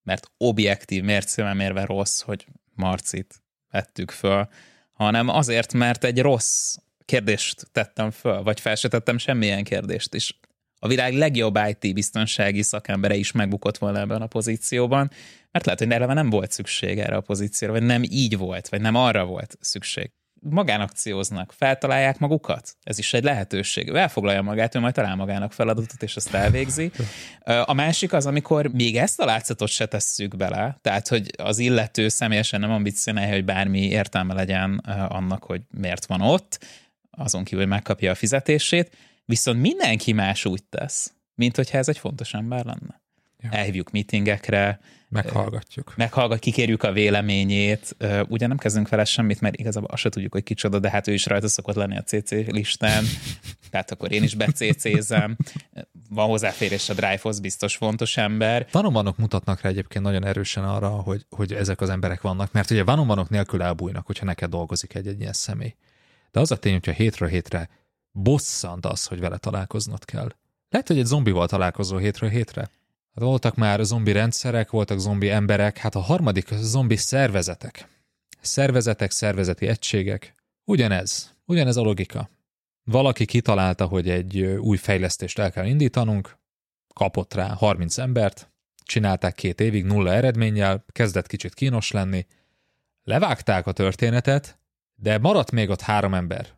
[0.02, 4.48] mert objektív mércével mérve rossz, hogy Marcit vettük föl,
[4.92, 10.38] hanem azért, mert egy rossz kérdést tettem föl, vagy fel se tettem semmilyen kérdést is.
[10.78, 15.10] A világ legjobb IT biztonsági szakembere is megbukott volna ebben a pozícióban,
[15.50, 18.80] mert lehet, hogy eleve nem volt szükség erre a pozícióra, vagy nem így volt, vagy
[18.80, 20.10] nem arra volt szükség
[20.40, 22.76] magánakcióznak, feltalálják magukat.
[22.82, 23.88] Ez is egy lehetőség.
[23.88, 26.90] Ő elfoglalja magát, ő majd talál magának feladatot, és azt elvégzi.
[27.64, 32.08] A másik az, amikor még ezt a látszatot se tesszük bele, tehát, hogy az illető
[32.08, 34.76] személyesen nem ambicionálja, hogy bármi értelme legyen
[35.08, 36.66] annak, hogy miért van ott,
[37.10, 38.96] azon kívül, hogy megkapja a fizetését,
[39.28, 43.00] viszont mindenki más úgy tesz, mint hogyha ez egy fontos ember lenne.
[43.38, 43.50] Ja.
[43.50, 45.92] Elhívjuk meetingekre, Meghallgatjuk.
[45.96, 47.96] Meghallgat, kikérjük a véleményét.
[48.28, 51.12] Ugye nem kezdünk vele semmit, mert igazából azt se tudjuk, hogy kicsoda, de hát ő
[51.12, 53.04] is rajta szokott lenni a CC listán.
[53.70, 55.36] Tehát akkor én is becécézem.
[56.10, 58.66] Van hozzáférés a Drive-hoz, biztos fontos ember.
[58.70, 62.84] Vanomanok mutatnak rá egyébként nagyon erősen arra, hogy, hogy ezek az emberek vannak, mert ugye
[62.84, 65.74] vanomanok nélkül elbújnak, hogyha neked dolgozik egy-egy ilyen személy.
[66.30, 67.68] De az a tény, hogyha hétről hétre
[68.22, 70.28] bosszant az, hogy vele találkoznod kell.
[70.68, 72.60] Lehet, hogy egy zombival találkozol hétről hétre.
[73.14, 77.88] Hát voltak már zombi rendszerek, voltak zombi emberek, hát a harmadik zombi szervezetek.
[78.40, 80.34] Szervezetek, szervezeti egységek.
[80.64, 82.30] Ugyanez, ugyanez a logika.
[82.84, 86.38] Valaki kitalálta, hogy egy új fejlesztést el kell indítanunk,
[86.94, 88.50] kapott rá 30 embert,
[88.82, 92.26] csinálták két évig nulla eredménnyel, kezdett kicsit kínos lenni,
[93.04, 94.58] levágták a történetet,
[94.94, 96.57] de maradt még ott három ember.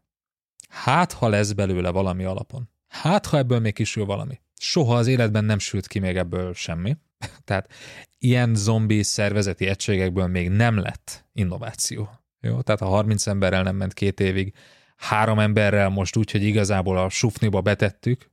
[0.71, 2.69] Hát, ha lesz belőle valami alapon.
[2.89, 6.97] Hát, ha ebből még kisül valami soha az életben nem sült ki még ebből semmi.
[7.45, 7.73] Tehát
[8.19, 12.11] ilyen zombi szervezeti egységekből még nem lett innováció.
[12.41, 12.61] Jó?
[12.61, 14.55] Tehát a 30 emberrel nem ment két évig,
[14.97, 18.31] három emberrel most úgy, hogy igazából a sufniba betettük,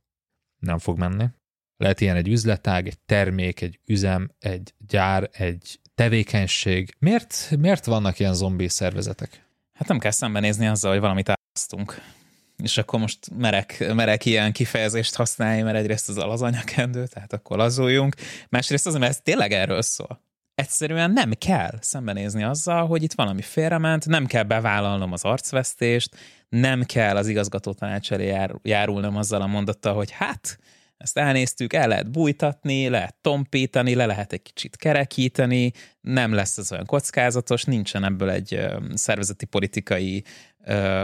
[0.58, 1.26] nem fog menni.
[1.76, 6.94] Lehet ilyen egy üzletág, egy termék, egy üzem, egy gyár, egy tevékenység.
[6.98, 9.46] Miért, miért vannak ilyen zombi szervezetek?
[9.72, 12.00] Hát nem kell szembenézni azzal, hogy valamit árasztunk
[12.62, 18.14] és akkor most merek, merek ilyen kifejezést használni, mert egyrészt az alazanyakendő, tehát akkor lazuljunk,
[18.48, 20.20] másrészt az, mert ez tényleg erről szól.
[20.54, 26.16] Egyszerűen nem kell szembenézni azzal, hogy itt valami félrement, nem kell bevállalnom az arcvesztést,
[26.48, 30.58] nem kell az igazgató tanács elé jár, járulnom azzal a mondattal, hogy hát,
[30.96, 36.72] ezt elnéztük, el lehet bújtatni, lehet tompítani, le lehet egy kicsit kerekíteni, nem lesz ez
[36.72, 40.24] olyan kockázatos, nincsen ebből egy szervezeti politikai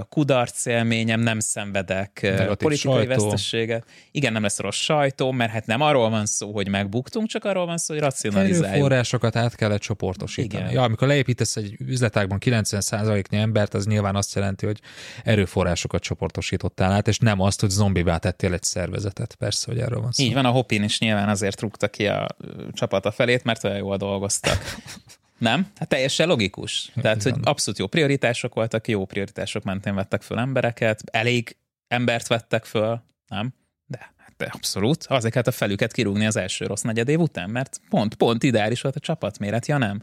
[0.09, 3.09] kudarc élményem, nem szenvedek Negatív politikai sajtó.
[3.09, 3.85] vesztességet.
[4.11, 7.67] Igen, nem lesz rossz sajtó, mert hát nem arról van szó, hogy megbuktunk, csak arról
[7.67, 8.81] van szó, hogy racionalizáljuk.
[8.81, 10.63] Forrásokat át kellett csoportosítani.
[10.63, 10.75] Igen.
[10.75, 14.81] Ja, amikor leépítesz egy üzletágban 90%-nyi embert, az nyilván azt jelenti, hogy
[15.25, 19.35] erőforrásokat csoportosítottál át, és nem azt, hogy zombivá tettél egy szervezetet.
[19.35, 20.25] Persze, hogy erről van szó.
[20.25, 22.27] Így van, a Hopin is nyilván azért rúgta ki a
[22.73, 24.59] csapata felét, mert olyan jól dolgoztak.
[25.45, 25.67] Nem?
[25.77, 26.91] Hát teljesen logikus.
[27.01, 31.57] Tehát, hogy abszolút jó prioritások voltak, jó prioritások mentén vettek föl embereket, elég
[31.89, 33.55] embert vettek föl, nem?
[33.87, 35.05] De, hát de abszolút.
[35.09, 38.81] Azért kellett a felüket kirúgni az első rossz negyed év után, mert pont, pont ideális
[38.81, 40.03] volt a csapatméret, ja nem.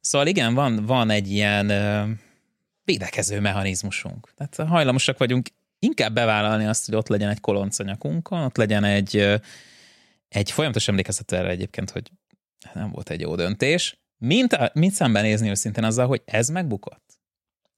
[0.00, 2.10] Szóval igen, van, van egy ilyen ö,
[2.84, 4.32] védekező mechanizmusunk.
[4.36, 9.40] Tehát hajlamosak vagyunk inkább bevállalni azt, hogy ott legyen egy koloncanyakunkon, ott legyen egy,
[10.28, 12.10] egy folyamatos emlékezet erre egyébként, hogy
[12.74, 17.20] nem volt egy jó döntés, mint, mint szembenézni őszintén azzal, hogy ez megbukott.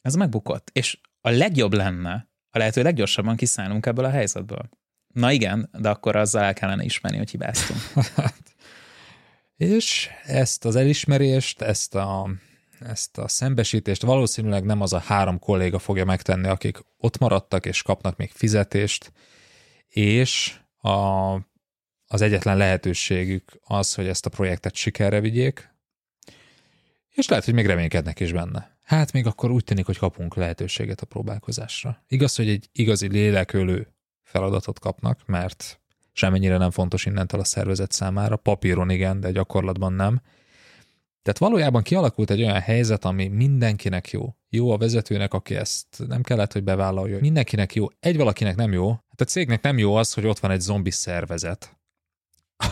[0.01, 0.71] Ez megbukott.
[0.73, 4.69] És a legjobb lenne, a lehető leggyorsabban kiszállunk ebből a helyzetből.
[5.15, 7.81] Na igen, de akkor azzal el kellene ismerni, hogy hibáztunk.
[9.57, 12.31] és ezt az elismerést, ezt a,
[12.81, 17.83] ezt a szembesítést valószínűleg nem az a három kolléga fogja megtenni, akik ott maradtak és
[17.83, 19.13] kapnak még fizetést,
[19.89, 20.91] és a,
[22.07, 25.72] az egyetlen lehetőségük az, hogy ezt a projektet sikerre vigyék,
[27.13, 28.77] és lehet, hogy még reménykednek is benne.
[28.85, 32.05] hát még akkor úgy tűnik, hogy kapunk lehetőséget a próbálkozásra.
[32.09, 33.89] Igaz, hogy egy igazi lélekölő
[34.23, 35.81] feladatot kapnak, mert
[36.13, 40.21] semmennyire nem fontos innentől a szervezet számára, papíron igen, de gyakorlatban nem.
[41.23, 44.37] Tehát valójában kialakult egy olyan helyzet, ami mindenkinek jó.
[44.49, 47.19] Jó a vezetőnek, aki ezt nem kellett, hogy bevállalja.
[47.21, 47.87] Mindenkinek jó.
[48.01, 48.91] Egy valakinek nem jó.
[48.91, 51.77] Hát a cégnek nem jó az, hogy ott van egy zombi szervezet,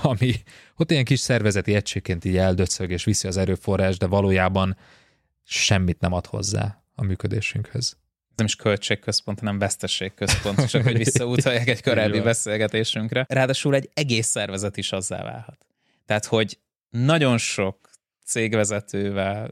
[0.03, 0.35] ami
[0.77, 4.77] ott ilyen kis szervezeti egységként így eldöcög és viszi az erőforrás, de valójában
[5.45, 7.97] semmit nem ad hozzá a működésünkhöz.
[8.37, 13.27] Nem is költségközpont, hanem vesztességközpont, csak hogy visszautaljak egy korábbi beszélgetésünkre.
[13.29, 15.67] Ráadásul egy egész szervezet is azzá válhat.
[16.07, 16.59] Tehát, hogy
[16.91, 17.91] nagyon sok
[18.25, 19.51] cégvezetővel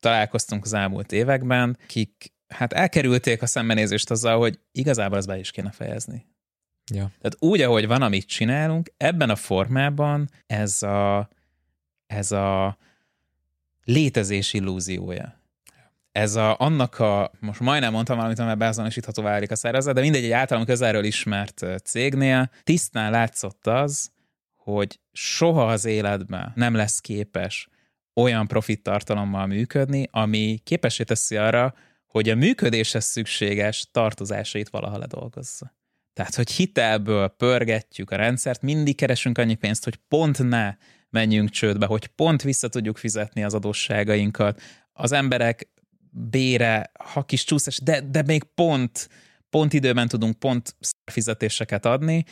[0.00, 5.50] találkoztunk az elmúlt években, kik hát elkerülték a szembenézést azzal, hogy igazából ezt be is
[5.50, 6.26] kéne fejezni.
[6.88, 7.10] Ja.
[7.20, 11.28] Tehát úgy, ahogy van, amit csinálunk, ebben a formában ez a,
[12.06, 12.78] ez a
[13.84, 15.36] létezés illúziója.
[16.12, 20.24] Ez a, annak a, most majdnem mondtam valamit, amivel beazonosítható válik a szervezet, de mindegy,
[20.24, 24.10] egy általam közelről ismert cégnél tisztán látszott az,
[24.56, 27.68] hogy soha az életben nem lesz képes
[28.14, 31.74] olyan profit tartalommal működni, ami képessé teszi arra,
[32.06, 35.72] hogy a működéshez szükséges tartozásait valaha ledolgozza.
[36.18, 40.74] Tehát, hogy hitelből pörgetjük a rendszert, mindig keresünk annyi pénzt, hogy pont ne
[41.10, 44.60] menjünk csődbe, hogy pont vissza tudjuk fizetni az adósságainkat.
[44.92, 45.68] Az emberek
[46.10, 49.08] bére, ha kis csúszás, de, de még pont,
[49.50, 52.24] pont időben tudunk pont fizetéseket adni,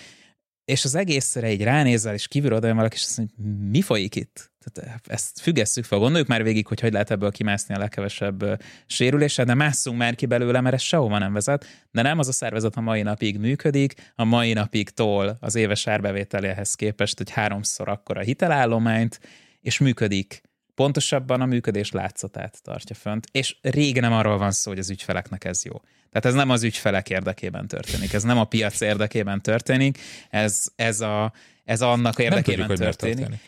[0.67, 3.37] és az egészre egy ránézel, és kívülről oda valaki, és azt mondja,
[3.71, 4.51] mi folyik itt?
[4.73, 9.45] Tehát ezt függesszük fel, gondoljuk már végig, hogy hogy lehet ebből kimászni a legkevesebb sérülése,
[9.45, 11.67] de másszunk már ki belőle, mert ez sehova nem vezet.
[11.91, 15.87] De nem az a szervezet a mai napig működik, a mai napig tol az éves
[15.87, 19.21] árbevételéhez képest, hogy háromszor akkora hitelállományt,
[19.61, 20.43] és működik
[20.75, 25.45] pontosabban a működés látszatát tartja fönt, és rég nem arról van szó, hogy az ügyfeleknek
[25.45, 25.81] ez jó.
[26.21, 29.99] Tehát ez nem az ügyfelek érdekében történik, ez nem a piac érdekében történik,
[30.31, 31.33] ez, ez, a,
[31.65, 33.17] ez annak érdekében tudjuk, történik.
[33.17, 33.41] történik.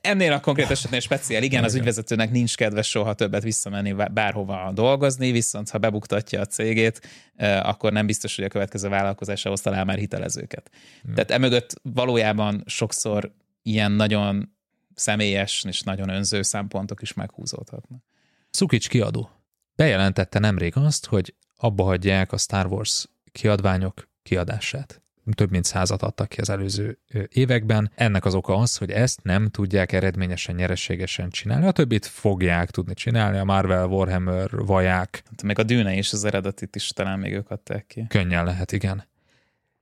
[0.00, 5.30] Ennél a konkrét esetnél speciál, igen, az ügyvezetőnek nincs kedves soha többet visszamenni bárhova dolgozni,
[5.30, 7.00] viszont ha bebuktatja a cégét,
[7.62, 10.70] akkor nem biztos, hogy a következő vállalkozásához talál már hitelezőket.
[11.02, 11.14] Hmm.
[11.14, 14.56] Tehát emögött valójában sokszor ilyen nagyon
[14.94, 18.02] személyes és nagyon önző szempontok is meghúzódhatnak.
[18.50, 19.30] Szukics kiadó
[19.76, 25.02] bejelentette nemrég azt, hogy abba hagyják a Star Wars kiadványok kiadását.
[25.34, 27.90] Több mint százat adtak ki az előző években.
[27.94, 31.66] Ennek az oka az, hogy ezt nem tudják eredményesen, nyereségesen csinálni.
[31.66, 35.22] A többit fogják tudni csinálni, a Marvel, Warhammer, vaják.
[35.24, 38.06] Hát még a Dűne is az eredetit is talán még ők adták ki.
[38.08, 39.04] Könnyen lehet, igen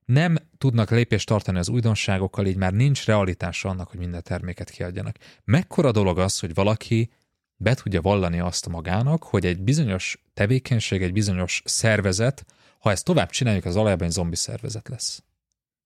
[0.07, 5.17] nem tudnak lépést tartani az újdonságokkal, így már nincs realitása annak, hogy minden terméket kiadjanak.
[5.45, 7.11] Mekkora dolog az, hogy valaki
[7.57, 12.45] be tudja vallani azt magának, hogy egy bizonyos tevékenység, egy bizonyos szervezet,
[12.79, 15.23] ha ezt tovább csináljuk, az alapján egy zombi szervezet lesz.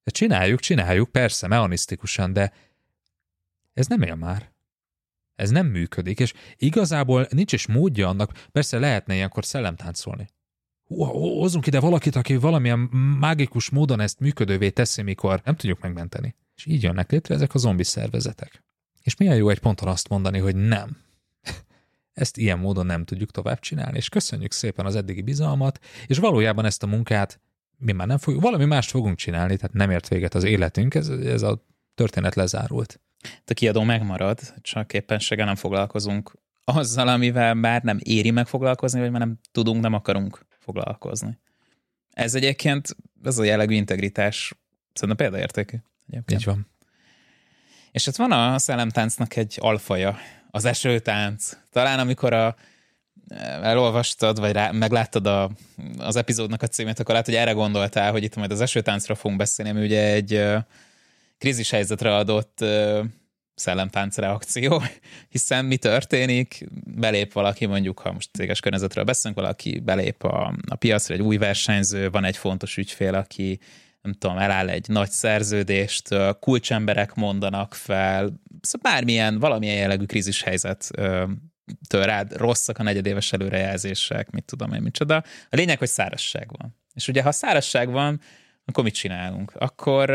[0.04, 2.52] De csináljuk, csináljuk, persze, mechanisztikusan, de
[3.74, 4.50] ez nem él már.
[5.34, 10.28] Ez nem működik, és igazából nincs is módja annak, persze lehetne ilyenkor szellemtáncolni
[10.96, 12.78] hozzunk ide valakit, aki valamilyen
[13.18, 16.34] mágikus módon ezt működővé teszi, mikor nem tudjuk megmenteni.
[16.56, 18.64] És így jönnek létre ezek a zombi szervezetek.
[19.02, 20.96] És milyen jó egy ponton azt mondani, hogy nem.
[22.20, 26.64] Ezt ilyen módon nem tudjuk tovább csinálni, és köszönjük szépen az eddigi bizalmat, és valójában
[26.64, 27.40] ezt a munkát
[27.78, 31.08] mi már nem fogjuk, valami mást fogunk csinálni, tehát nem ért véget az életünk, ez,
[31.08, 33.00] ez a történet lezárult.
[33.46, 36.32] A kiadó megmarad, csak éppenséggel nem foglalkozunk
[36.64, 41.38] azzal, amivel már nem éri meg foglalkozni, vagy már nem tudunk, nem akarunk foglalkozni.
[42.10, 44.54] Ez egyébként, ez a jellegű integritás
[44.92, 45.76] szerintem példaértékű.
[46.06, 46.40] Egyébként.
[46.40, 46.68] Így van.
[47.90, 50.16] És hát van a szellemtáncnak egy alfaja,
[50.50, 51.56] az esőtánc.
[51.72, 52.56] Talán amikor a,
[53.62, 55.50] elolvastad, vagy rá, megláttad a,
[55.98, 59.38] az epizódnak a címét, akkor lehet, hogy erre gondoltál, hogy itt majd az esőtáncra fogunk
[59.38, 60.42] beszélni, ami ugye egy
[61.38, 62.64] krízis helyzetre adott
[63.54, 64.82] szellemtánc reakció,
[65.34, 66.66] hiszen mi történik?
[66.84, 71.36] Belép valaki, mondjuk, ha most céges környezetről beszélünk, valaki belép a, a piacra, egy új
[71.36, 73.58] versenyző, van egy fontos ügyfél, aki
[74.02, 76.08] nem tudom, eláll egy nagy szerződést,
[76.40, 80.90] kulcsemberek mondanak fel, szóval bármilyen, valamilyen jellegű krízis helyzet
[81.86, 85.16] től rád rosszak a negyedéves előrejelzések, mit tudom én, micsoda.
[85.50, 86.76] A lényeg, hogy szárazság van.
[86.94, 88.20] És ugye, ha szárazság van,
[88.64, 89.52] akkor mit csinálunk?
[89.54, 90.10] Akkor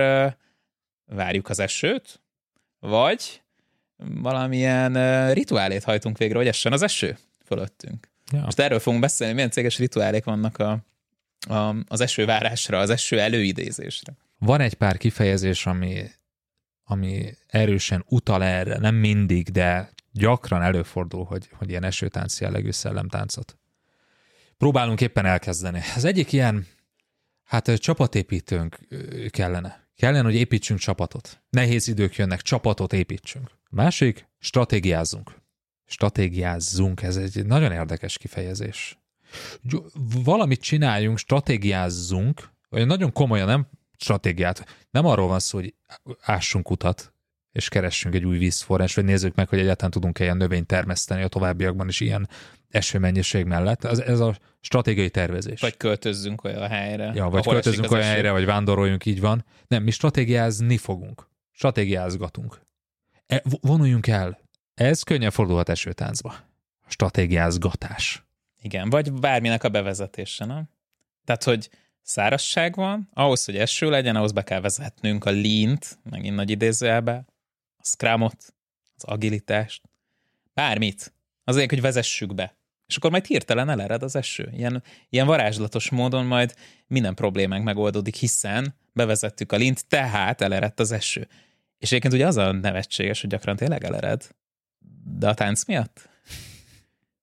[1.05, 2.21] várjuk az esőt,
[2.79, 3.41] vagy
[3.97, 8.09] valamilyen rituálét hajtunk végre, hogy essen az eső fölöttünk.
[8.31, 8.41] Ja.
[8.41, 10.79] Most erről fogunk beszélni, milyen céges rituálék vannak a,
[11.47, 14.13] a, az esővárásra, az eső előidézésre.
[14.38, 16.03] Van egy pár kifejezés, ami,
[16.84, 23.58] ami erősen utal erre, nem mindig, de gyakran előfordul, hogy, hogy ilyen esőtánc jellegű szellemtáncot
[24.58, 25.81] próbálunk éppen elkezdeni.
[25.95, 26.67] Az egyik ilyen,
[27.43, 28.79] hát csapatépítőnk
[29.29, 29.84] kellene.
[29.95, 31.43] Kellene, hogy építsünk csapatot.
[31.49, 33.51] Nehéz idők jönnek, csapatot építsünk.
[33.69, 35.36] Másik, stratégiázunk.
[35.86, 38.97] Stratégiázzunk, ez egy nagyon érdekes kifejezés.
[40.23, 43.67] Valamit csináljunk, stratégiázzunk, vagy nagyon komolyan nem
[43.97, 44.87] stratégiát.
[44.91, 45.73] Nem arról van szó, hogy
[46.21, 47.13] ássunk utat,
[47.51, 51.27] és keressünk egy új vízforrás, vagy nézzük meg, hogy egyáltalán tudunk-e ilyen növényt termeszteni a
[51.27, 52.29] továbbiakban is ilyen
[52.69, 53.83] esőmennyiség mellett.
[53.83, 55.61] Ez, ez a stratégiai tervezés.
[55.61, 57.11] Vagy költözzünk olyan helyre.
[57.15, 58.11] Ja, vagy költözzünk olyan eső.
[58.11, 59.45] helyre, vagy vándoroljunk, így van.
[59.67, 61.27] Nem, mi stratégiázni fogunk.
[61.51, 62.61] Stratégiázgatunk.
[63.27, 64.39] E, vonuljunk el.
[64.73, 66.35] Ez könnyen fordulhat esőtáncba.
[66.87, 68.24] Stratégiázgatás.
[68.65, 70.69] Igen, vagy bárminek a bevezetése, nem?
[71.25, 71.69] Tehát, hogy
[72.01, 77.25] szárazság van, ahhoz, hogy eső legyen, ahhoz be kell vezetnünk a lean-t, megint nagy idézőjelbe,
[77.78, 78.54] a scrumot,
[78.95, 79.82] az agilitást,
[80.54, 81.13] bármit.
[81.43, 82.56] Azért, hogy vezessük be.
[82.88, 84.49] És akkor majd hirtelen elered az eső.
[84.54, 86.56] Ilyen, ilyen varázslatos módon majd
[86.88, 91.28] minden problémánk megoldódik, hiszen bevezettük a lint, tehát eleredt az eső.
[91.78, 94.30] És egyébként ugye az a nevetséges, hogy gyakran tényleg elered.
[95.17, 96.13] De a tánc miatt?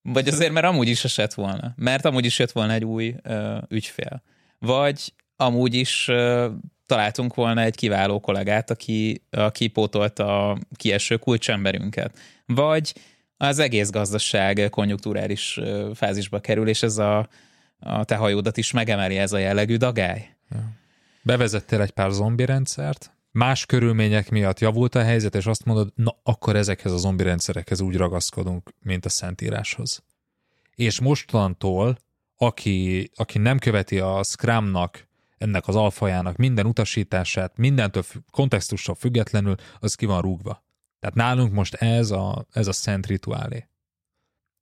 [0.03, 1.73] Vagy azért, mert amúgy is esett volna.
[1.77, 4.23] Mert amúgy is jött volna egy új ö, ügyfél.
[4.59, 6.51] Vagy amúgy is ö,
[6.87, 12.19] találtunk volna egy kiváló kollégát, aki, aki pótolta a kieső kulcsemberünket.
[12.47, 12.95] Vagy
[13.37, 15.61] az egész gazdaság konjunkturális
[15.95, 17.29] fázisba kerül, és ez a,
[17.79, 20.29] a te hajódat is megemeli ez a jellegű dagály.
[21.23, 26.17] Bevezettél egy pár zombi rendszert, más körülmények miatt javult a helyzet, és azt mondod, na
[26.23, 30.03] akkor ezekhez a zombi rendszerekhez úgy ragaszkodunk, mint a Szentíráshoz.
[30.75, 31.99] És mostantól,
[32.37, 39.95] aki, aki nem követi a Scrumnak, ennek az alfajának minden utasítását, mindentől kontextustól függetlenül, az
[39.95, 40.65] ki van rúgva.
[41.01, 43.69] Tehát nálunk most ez a, ez a szent rituálé.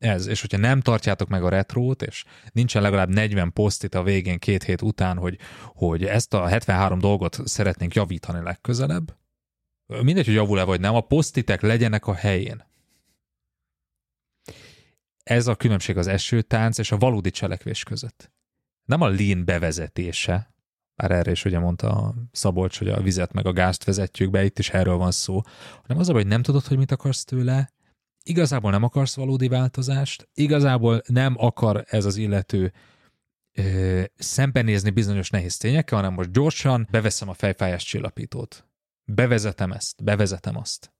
[0.00, 4.38] Ez, és hogyha nem tartjátok meg a retrót, és nincsen legalább 40 posztit a végén
[4.38, 5.38] két hét után, hogy,
[5.74, 9.16] hogy ezt a 73 dolgot szeretnénk javítani legközelebb,
[9.86, 12.64] mindegy, hogy javul-e vagy nem, a posztitek legyenek a helyén.
[15.22, 18.32] Ez a különbség az esőtánc és a valódi cselekvés között.
[18.84, 20.54] Nem a lean bevezetése,
[20.94, 24.44] bár erre is ugye mondta a Szabolcs, hogy a vizet meg a gázt vezetjük be,
[24.44, 25.40] itt is erről van szó,
[25.82, 27.70] hanem az a, hogy nem tudod, hogy mit akarsz tőle,
[28.22, 32.72] igazából nem akarsz valódi változást, igazából nem akar ez az illető
[33.52, 38.64] ö, szembenézni bizonyos nehéz tényekkel, hanem most gyorsan beveszem a fejfájás csillapítót.
[39.04, 40.92] Bevezetem ezt, bevezetem azt.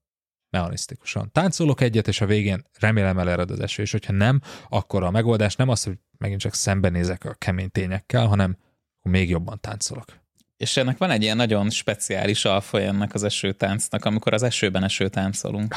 [0.50, 1.32] Mechanisztikusan.
[1.32, 5.56] Táncolok egyet, és a végén remélem elered az eső, és hogyha nem, akkor a megoldás
[5.56, 8.56] nem az, hogy megint csak szembenézek a kemény tényekkel, hanem
[9.02, 10.18] még jobban táncolok.
[10.56, 15.74] És ennek van egy ilyen nagyon speciális alfa ennek az esőtáncnak, amikor az esőben esőtáncolunk.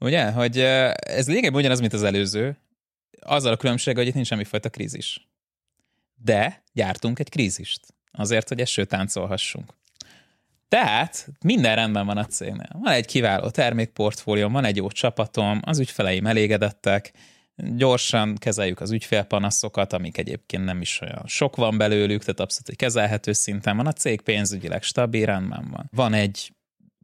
[0.00, 2.56] Ugye, hogy ez lényegében ugyanaz, mint az előző,
[3.20, 5.28] azzal a különbség, hogy itt nincs semmifajta krízis.
[6.14, 7.80] De gyártunk egy krízist,
[8.12, 9.74] azért, hogy esőtáncolhassunk.
[10.68, 12.70] Tehát minden rendben van a cégnél.
[12.72, 17.12] Van egy kiváló termékportfólió, van egy jó csapatom, az ügyfeleim elégedettek,
[17.56, 22.76] gyorsan kezeljük az ügyfélpanaszokat, amik egyébként nem is olyan sok van belőlük, tehát abszolút egy
[22.76, 23.86] kezelhető szinten van.
[23.86, 25.88] A cég pénzügyileg stabil, rendben van.
[25.92, 26.52] Van egy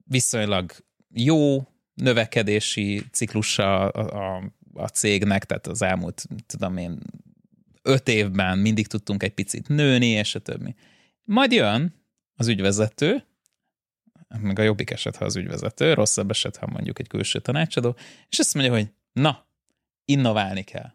[0.04, 0.72] viszonylag
[1.08, 6.98] jó növekedési ciklusa a, a, a cégnek, tehát az elmúlt, tudom én,
[7.82, 10.74] öt évben mindig tudtunk egy picit nőni, és a többi.
[11.24, 11.94] Majd jön
[12.34, 13.24] az ügyvezető,
[14.40, 17.96] meg a jobbik eset, ha az ügyvezető, rosszabb eset, ha mondjuk egy külső tanácsadó,
[18.28, 19.46] és azt mondja, hogy na,
[20.04, 20.92] innoválni kell.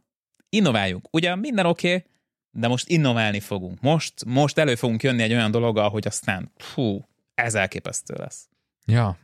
[0.50, 1.08] Innováljunk.
[1.12, 2.06] Ugyan minden oké, okay,
[2.52, 3.82] de most innoválni fogunk.
[3.82, 8.50] Most, most elő fogunk jönni egy olyan dologgal, hogy aztán, fú, ez elképesztő lesz.
[8.86, 9.18] Ja.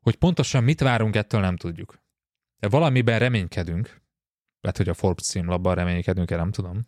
[0.00, 2.02] Hogy pontosan mit várunk, ettől nem tudjuk.
[2.58, 4.02] De valamiben reménykedünk,
[4.60, 6.86] lehet, hogy a Forbes címlapban reménykedünk, nem tudom,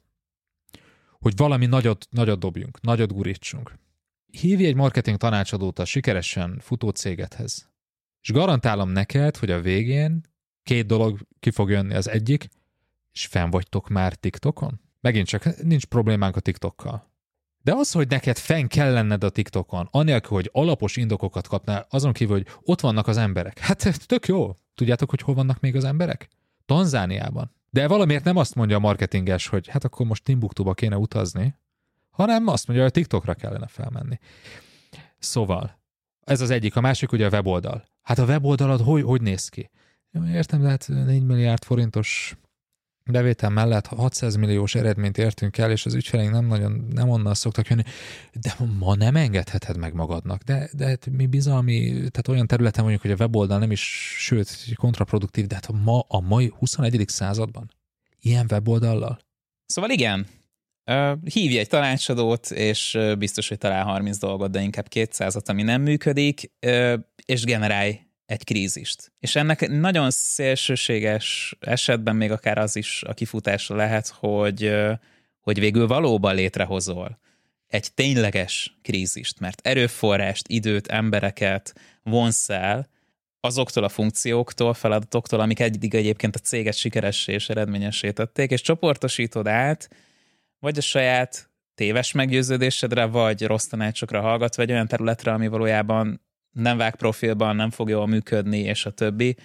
[1.19, 3.79] hogy valami nagyot, nagyot dobjunk, nagyot gurítsunk.
[4.27, 7.71] Hívj egy marketing tanácsadót a sikeresen futó cégedhez,
[8.21, 10.21] és garantálom neked, hogy a végén
[10.63, 11.95] két dolog ki fog jönni.
[11.95, 12.49] Az egyik,
[13.13, 14.81] és fenn vagytok már TikTokon?
[15.01, 17.10] Megint csak nincs problémánk a TikTokkal.
[17.63, 22.13] De az, hogy neked fenn kell lenned a TikTokon, anélkül, hogy alapos indokokat kapnál, azon
[22.13, 23.59] kívül, hogy ott vannak az emberek.
[23.59, 24.57] Hát tök jó.
[24.75, 26.29] Tudjátok, hogy hol vannak még az emberek?
[26.67, 27.55] Tanzániában.
[27.71, 31.55] De valamiért nem azt mondja a marketinges, hogy hát akkor most Timbuktuba kéne utazni,
[32.11, 34.19] hanem azt mondja, hogy a TikTokra kellene felmenni.
[35.19, 35.81] Szóval,
[36.25, 36.77] ez az egyik.
[36.77, 37.85] A másik ugye a weboldal.
[38.03, 39.71] Hát a weboldalad hogy, hogy néz ki?
[40.33, 42.37] Értem, de hát 4 milliárd forintos
[43.11, 47.69] bevétel mellett 600 milliós eredményt értünk el, és az ügyfeleink nem nagyon, nem onnan szoktak
[47.69, 47.83] jönni,
[48.33, 50.43] de ma nem engedheted meg magadnak.
[50.43, 54.75] De, de hát mi bizalmi, tehát olyan területen mondjuk, hogy a weboldal nem is, sőt,
[54.75, 57.05] kontraproduktív, de hát ma a mai 21.
[57.07, 57.71] században
[58.21, 59.19] ilyen weboldallal
[59.71, 60.27] Szóval igen,
[61.33, 66.51] hívj egy tanácsadót, és biztos, hogy talál 30 dolgot, de inkább 200-at, ami nem működik,
[67.25, 68.01] és generálj
[68.31, 69.13] egy krízist.
[69.19, 74.75] És ennek nagyon szélsőséges esetben még akár az is a kifutása lehet, hogy,
[75.41, 77.19] hogy végül valóban létrehozol
[77.67, 82.89] egy tényleges krízist, mert erőforrást, időt, embereket vonsz el
[83.41, 89.47] azoktól a funkcióktól, feladatoktól, amik eddig egyébként a céget sikeressé és eredményessé tették, és csoportosítod
[89.47, 89.89] át,
[90.59, 96.77] vagy a saját téves meggyőződésedre, vagy rossz tanácsokra hallgat, vagy olyan területre, ami valójában nem
[96.77, 99.37] vág profilban, nem fog jól működni, és a többi.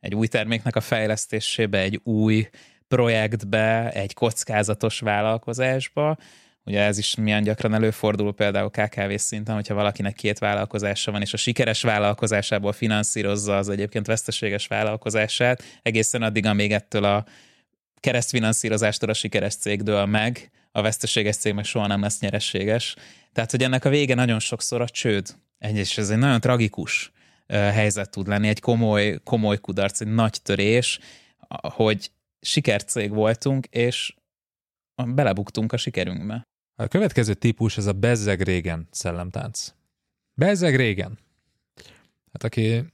[0.00, 2.48] Egy új terméknek a fejlesztésébe, egy új
[2.88, 6.16] projektbe, egy kockázatos vállalkozásba.
[6.64, 11.32] Ugye ez is milyen gyakran előfordul például KKV szinten, hogyha valakinek két vállalkozása van, és
[11.32, 17.24] a sikeres vállalkozásából finanszírozza az egyébként veszteséges vállalkozását, egészen addig, amíg ettől a
[18.00, 22.96] keresztfinanszírozástól a sikeres cég dől meg, a veszteséges cég meg soha nem lesz nyerességes.
[23.32, 25.36] Tehát, hogy ennek a vége nagyon sokszor a csőd.
[25.58, 27.12] És ez egy nagyon tragikus
[27.48, 30.98] helyzet tud lenni, egy komoly, komoly kudarc, egy nagy törés,
[31.60, 32.10] hogy
[32.40, 34.14] sikercég voltunk, és
[35.06, 36.42] belebuktunk a sikerünkbe.
[36.74, 39.74] A következő típus ez a bezzeg régen szellemtánc.
[40.38, 41.18] Bezzeg régen.
[42.32, 42.84] Hát aki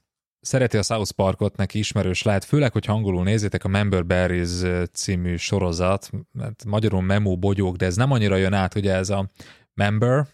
[0.41, 4.63] szereti a South Parkot, neki ismerős lehet, főleg, hogy angolul nézitek a Member Berries
[4.93, 9.29] című sorozat, mert magyarul memó bogyók, de ez nem annyira jön át, ugye ez a
[9.75, 10.27] member,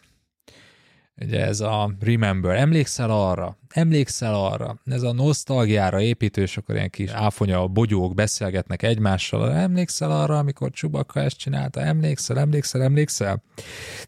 [1.22, 6.90] ugye ez a remember, emlékszel arra, emlékszel arra, ez a nosztalgiára építő, és akkor ilyen
[6.90, 13.42] kis áfonya bogyók beszélgetnek egymással, emlékszel arra, amikor Csubaka ezt csinálta, emlékszel, emlékszel, emlékszel.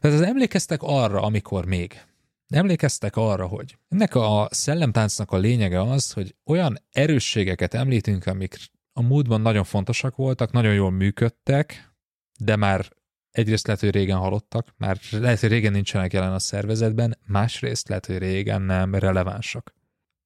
[0.01, 2.01] Tehát az emlékeztek arra, amikor még.
[2.49, 8.57] Emlékeztek arra, hogy ennek a szellemtáncnak a lényege az, hogy olyan erősségeket említünk, amik
[8.92, 11.92] a múltban nagyon fontosak voltak, nagyon jól működtek,
[12.40, 12.88] de már
[13.30, 18.07] egyrészt lehet, hogy régen halottak, már lehet, hogy régen nincsenek jelen a szervezetben, másrészt lehet,
[18.07, 19.74] hogy régen nem relevánsak.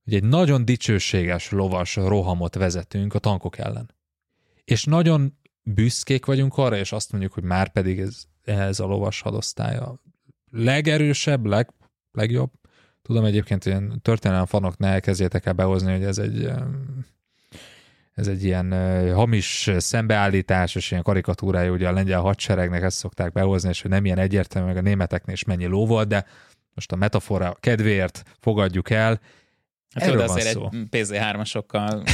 [0.07, 3.95] Ugye egy nagyon dicsőséges lovas rohamot vezetünk a tankok ellen.
[4.65, 9.21] És nagyon büszkék vagyunk arra, és azt mondjuk, hogy már pedig ez, ez a lovas
[9.21, 10.01] hadosztálya
[10.51, 11.73] legerősebb, leg,
[12.13, 12.51] legjobb.
[13.03, 16.51] Tudom egyébként, hogy történelem fanok ne elkezdjétek el behozni, hogy ez egy
[18.15, 18.73] ez egy ilyen
[19.15, 24.05] hamis szembeállítás, és ilyen karikatúrája ugye a lengyel hadseregnek ezt szokták behozni, és hogy nem
[24.05, 26.27] ilyen egyértelmű, meg a németeknél is mennyi ló volt, de
[26.75, 29.21] most a metafora kedvéért fogadjuk el,
[29.95, 30.69] Hát Erről azért szó.
[30.73, 32.09] egy PZ3-asokkal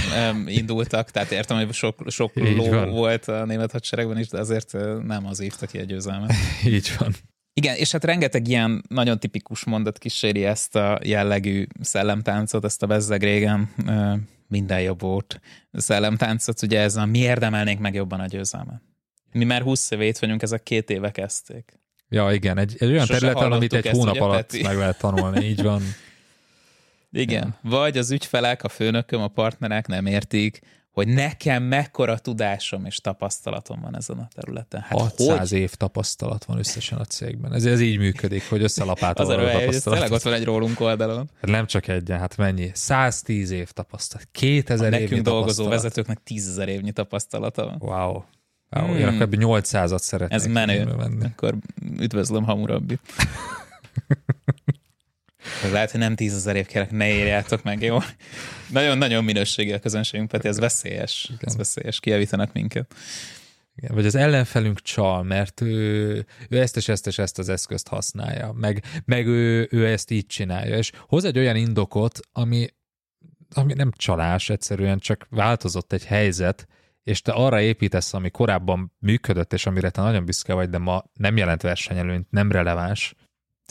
[0.46, 2.90] indultak, tehát értem, hogy sok, sok ló van.
[2.90, 4.72] volt a német hadseregben is, de azért
[5.02, 6.32] nem az ívta ki a győzelmet.
[6.64, 7.14] Így van.
[7.58, 12.86] Igen, és hát rengeteg ilyen nagyon tipikus mondat kíséri ezt a jellegű szellemtáncot, ezt a
[12.86, 13.70] bezzeg régen
[14.48, 15.40] minden jobb volt
[15.72, 18.82] szellemtáncot, ugye ez a mi érdemelnénk meg jobban a győzelmet.
[19.32, 21.78] Mi már 20 éve itt vagyunk, ezek két éve kezdték.
[22.08, 24.62] Ja, igen, egy, egy olyan Sose területen, amit egy hónap ugye, alatt Peti?
[24.62, 25.82] meg lehet tanulni, így van.
[27.12, 27.70] Igen, ja.
[27.70, 30.60] vagy az ügyfelek, a főnököm, a partnerek nem értik,
[30.90, 34.80] hogy nekem mekkora tudásom és tapasztalatom van ezen a területen.
[34.80, 35.58] Hát 600 hogy?
[35.58, 37.52] év tapasztalat van összesen a cégben.
[37.52, 39.98] Ez, ez így működik, hogy összelapátol a tapasztalat.
[39.98, 41.30] Tényleg ott van egy rólunk oldalon.
[41.40, 42.70] Hát nem csak egy, hát mennyi?
[42.74, 47.76] 110 év tapasztalat, 2000 év nekünk dolgozó vezetőknek 10 ezer évnyi tapasztalata van.
[47.78, 48.22] Wow.
[48.70, 48.96] Wow, hmm.
[48.96, 50.38] Én akkor 800-at szeretnék.
[50.38, 50.96] Ez menő.
[51.22, 51.54] Akkor
[51.98, 52.98] üdvözlöm Hamurabbi.
[55.72, 57.98] Lehet, hogy nem tízezer év kérek, ne írjátok meg, jó?
[58.70, 61.24] Nagyon-nagyon minőségi a közönségünk, Peti, ez veszélyes.
[61.24, 61.38] Igen.
[61.40, 62.94] Ez veszélyes, kijavítanak minket.
[63.74, 67.88] Igen, vagy az ellenfelünk csal, mert ő, ő ezt és ezt és ezt az eszközt
[67.88, 72.66] használja, meg, meg ő, ő ezt így csinálja, és hoz egy olyan indokot, ami,
[73.54, 76.66] ami nem csalás, egyszerűen csak változott egy helyzet,
[77.02, 81.04] és te arra építesz, ami korábban működött, és amire te nagyon büszke vagy, de ma
[81.12, 83.14] nem jelent versenyelőnyt, nem releváns,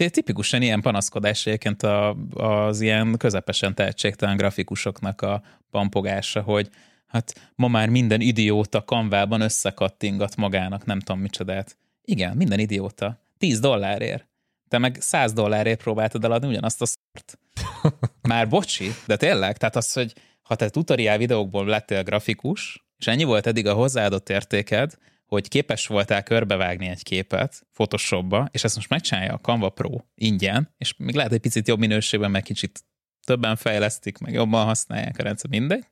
[0.06, 5.42] tipikusan ilyen panaszkodás egyébként a, az ilyen közepesen tehetségtelen grafikusoknak a
[5.72, 6.70] pampogása, hogy
[7.08, 11.78] hát ma már minden idióta kanvában összekattingat magának, nem tudom micsodát.
[12.04, 13.20] Igen, minden idióta.
[13.38, 14.28] 10 dollárért.
[14.68, 17.40] Te meg 100 dollárért próbáltad eladni ugyanazt a szart.
[18.30, 23.24] Már bocsi, de tényleg, tehát az, hogy ha te tutoriál videókból lettél grafikus, és ennyi
[23.24, 24.98] volt eddig a hozzáadott értéked,
[25.28, 30.74] hogy képes voltál körbevágni egy képet Photoshopba, és ezt most megcsinálja a Canva Pro ingyen,
[30.78, 32.84] és még lehet egy picit jobb minőségben, meg kicsit
[33.26, 35.86] többen fejlesztik, meg jobban használják a rendszer, mindegy,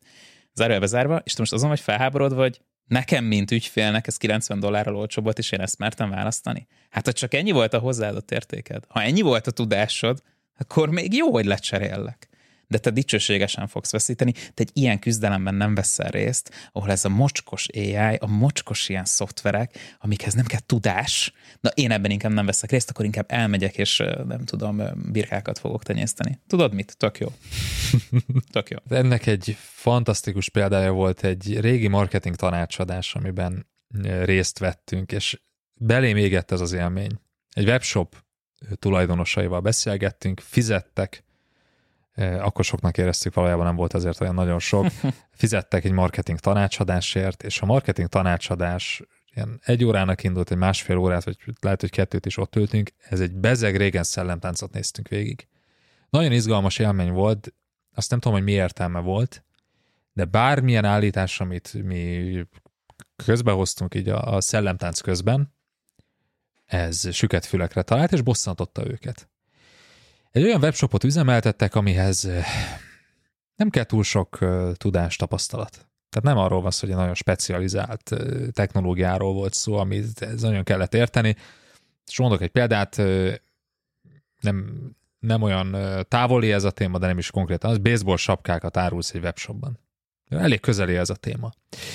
[0.54, 4.96] zárójelbe zárva, és te most azon vagy felháborodva, vagy nekem, mint ügyfélnek, ez 90 dollárral
[4.96, 6.68] olcsóbb volt, és én ezt mertem választani.
[6.90, 10.22] Hát, ha csak ennyi volt a hozzáadott értéked, ha ennyi volt a tudásod,
[10.58, 12.30] akkor még jó, hogy lecserélek.
[12.68, 17.10] De te dicsőségesen fogsz veszíteni, te egy ilyen küzdelemben nem veszel részt, ahol ez a
[17.10, 22.46] mocskos AI, a mocskos ilyen szoftverek, amikhez nem kell tudás, na én ebben inkább nem
[22.46, 23.98] veszek részt, akkor inkább elmegyek, és
[24.28, 26.40] nem tudom, birkákat fogok tenyészteni.
[26.48, 26.98] Tudod mit?
[26.98, 27.28] Tök jó.
[28.52, 28.78] Tök jó.
[28.90, 33.68] Ennek egy fantasztikus példája volt egy régi marketing tanácsadás, amiben
[34.24, 35.40] részt vettünk, és
[35.74, 37.20] belém égett ez az élmény.
[37.54, 38.24] Egy webshop
[38.74, 41.25] tulajdonosaival beszélgettünk, fizettek,
[42.16, 44.86] akkor soknak éreztük, valójában nem volt ezért olyan nagyon sok.
[45.32, 49.02] Fizettek egy marketing tanácsadásért, és a marketing tanácsadás
[49.34, 53.20] ilyen egy órának indult, egy másfél órát, vagy lehet, hogy kettőt is ott ültünk, ez
[53.20, 55.48] egy bezeg régen szellemtáncot néztünk végig.
[56.10, 57.54] Nagyon izgalmas élmény volt,
[57.94, 59.44] azt nem tudom, hogy mi értelme volt,
[60.14, 62.46] de bármilyen állítás, amit mi
[63.16, 65.54] közbehoztunk így a, a szellemtánc közben,
[66.66, 69.30] ez süket fülekre talált, és bosszantotta őket.
[70.36, 72.30] Egy olyan webshopot üzemeltettek, amihez
[73.56, 74.40] nem kell túl sok
[74.74, 75.72] tudás, tapasztalat.
[76.10, 78.16] Tehát nem arról van szó, hogy egy nagyon specializált
[78.52, 81.36] technológiáról volt szó, amit ez nagyon kellett érteni.
[82.08, 83.02] És mondok egy példát,
[84.40, 85.76] nem, nem olyan
[86.08, 89.80] távoli ez a téma, de nem is konkrétan, az baseball sapkákat árulsz egy webshopban.
[90.30, 91.52] Elég közeli ez a téma.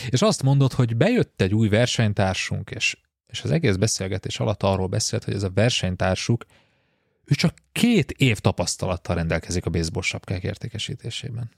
[0.09, 4.87] És azt mondod, hogy bejött egy új versenytársunk, és, és az egész beszélgetés alatt arról
[4.87, 6.45] beszélt, hogy ez a versenytársuk
[7.31, 11.51] ő csak két év tapasztalattal rendelkezik a baseball sapkák értékesítésében.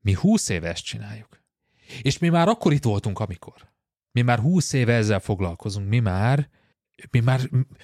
[0.00, 1.42] Mi húsz éve ezt csináljuk.
[2.02, 3.68] És mi már akkor itt voltunk, amikor.
[4.12, 6.48] Mi már húsz éve ezzel foglalkozunk, mi már,
[7.10, 7.40] mi már,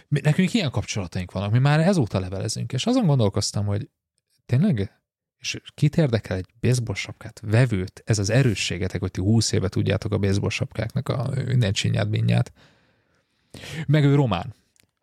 [0.09, 3.89] mi, nekünk ilyen kapcsolataink vannak, mi már ezóta levelezünk, és azon gondolkoztam, hogy
[4.47, 5.01] tényleg,
[5.39, 10.13] és kit érdekel egy baseball sapkát, vevőt, ez az erősségetek, hogy ti húsz éve tudjátok
[10.13, 12.53] a baseball sapkáknak a minden csinyát, binyát.
[13.87, 14.55] Meg ő román.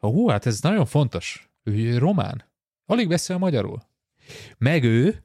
[0.07, 1.49] Hú, hát ez nagyon fontos.
[1.63, 2.43] Ő román.
[2.85, 3.81] Alig beszél magyarul.
[4.57, 5.23] Meg ő,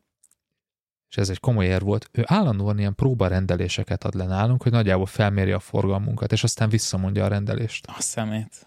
[1.09, 5.07] és ez egy komoly ér volt, ő állandóan ilyen próbarendeléseket ad le nálunk, hogy nagyjából
[5.07, 7.87] felméri a forgalmunkat, és aztán visszamondja a rendelést.
[7.87, 8.67] A szemét.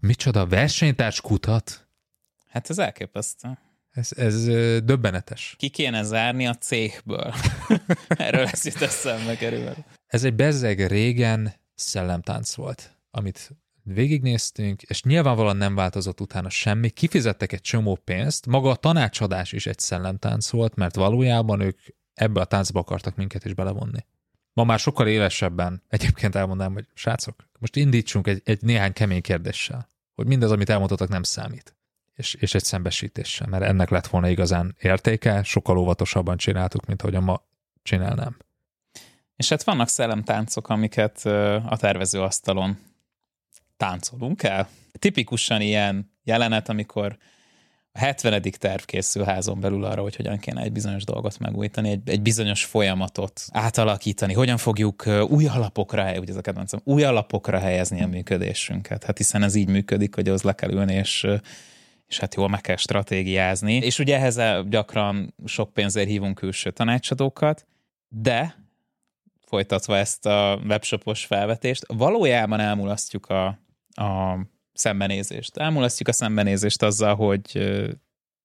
[0.00, 1.88] Micsoda versenytárs kutat?
[2.48, 3.58] Hát ez elképesztő.
[3.90, 4.44] Ez, ez
[4.84, 5.54] döbbenetes.
[5.58, 7.34] Ki kéne zárni a cégből.
[8.08, 9.74] Erről lesz itt eszembe kerül.
[10.06, 13.50] Ez egy bezzeg régen szellemtánc volt, amit
[13.92, 19.66] végignéztünk, és nyilvánvalóan nem változott utána semmi, kifizettek egy csomó pénzt, maga a tanácsadás is
[19.66, 21.78] egy szellemtánc volt, mert valójában ők
[22.14, 24.04] ebbe a táncba akartak minket is belevonni.
[24.52, 29.88] Ma már sokkal élesebben egyébként elmondanám, hogy srácok, most indítsunk egy, egy néhány kemény kérdéssel,
[30.14, 31.76] hogy mindez, amit elmondhatok, nem számít.
[32.14, 37.20] És, és egy szembesítéssel, mert ennek lett volna igazán értéke, sokkal óvatosabban csináltuk, mint ahogy
[37.20, 37.42] ma
[37.82, 38.36] csinálnám.
[39.36, 41.26] És hát vannak szellemtáncok, amiket
[41.66, 42.78] a tervezőasztalon
[43.78, 44.68] táncolunk el.
[44.92, 47.16] Tipikusan ilyen jelenet, amikor
[47.92, 48.42] a 70.
[48.58, 52.64] terv készül házon belül arra, hogy hogyan kéne egy bizonyos dolgot megújítani, egy, egy bizonyos
[52.64, 59.04] folyamatot átalakítani, hogyan fogjuk új alapokra, ugye ez a kedvencem, új alapokra helyezni a működésünket.
[59.04, 61.26] Hát hiszen ez így működik, hogy az le kell ülni, és
[62.08, 63.74] és hát jól meg kell stratégiázni.
[63.74, 67.66] És ugye ehhez gyakran sok pénzért hívunk külső tanácsadókat,
[68.08, 68.56] de
[69.46, 73.58] folytatva ezt a webshopos felvetést, valójában elmulasztjuk a,
[73.98, 74.38] a
[74.72, 75.56] szembenézést.
[75.56, 77.70] Elmulasztjuk a szembenézést azzal, hogy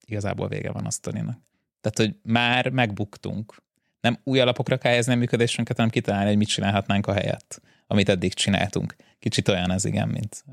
[0.06, 1.40] igazából vége van a sztorinak.
[1.82, 3.62] Tehát, hogy már megbuktunk.
[4.02, 8.10] Nem új alapokra kell helyezni a működésünket, hanem kitalálni, hogy mit csinálhatnánk a helyet, amit
[8.10, 8.96] eddig csináltunk.
[9.20, 10.44] Kicsit olyan ez, igen, mint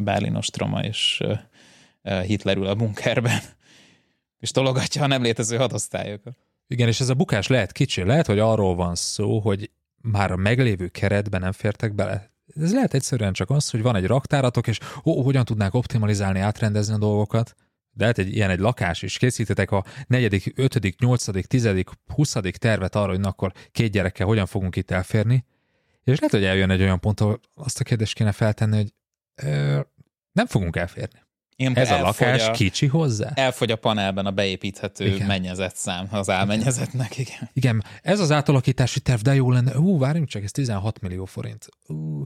[0.00, 1.22] Berlin Ostroma és
[2.02, 3.40] Hitler a bunkerben,
[4.40, 6.36] és tologatja a nem létező hadosztályokat.
[6.66, 8.02] Igen, és ez a bukás lehet kicsi.
[8.02, 9.70] Lehet, hogy arról van szó, hogy
[10.00, 14.06] már a meglévő keretben nem fértek bele ez lehet egyszerűen csak az, hogy van egy
[14.06, 17.54] raktáratok, és ó, hogyan tudnák optimalizálni, átrendezni a dolgokat.
[17.90, 19.18] De lehet egy ilyen egy lakás is.
[19.18, 24.76] Készítetek a negyedik, ötödik, nyolcadik, tizedik, huszadik tervet arra, hogy akkor két gyerekkel hogyan fogunk
[24.76, 25.44] itt elférni.
[26.04, 28.94] És lehet, hogy eljön egy olyan pont, ahol azt a kérdést kéne feltenni, hogy
[29.42, 29.80] ö,
[30.32, 31.26] nem fogunk elférni.
[31.60, 33.30] Igen, Ez a lakás a, kicsi hozzá?
[33.34, 35.26] Elfogy a panelben a beépíthető igen.
[35.26, 37.50] mennyezet szám az álmennyezetnek, igen.
[37.52, 39.78] Igen, ez az átalakítási terv, de jó lenne.
[39.78, 41.66] Ú, várjunk csak, ez 16 millió forint.
[41.86, 42.24] Ú,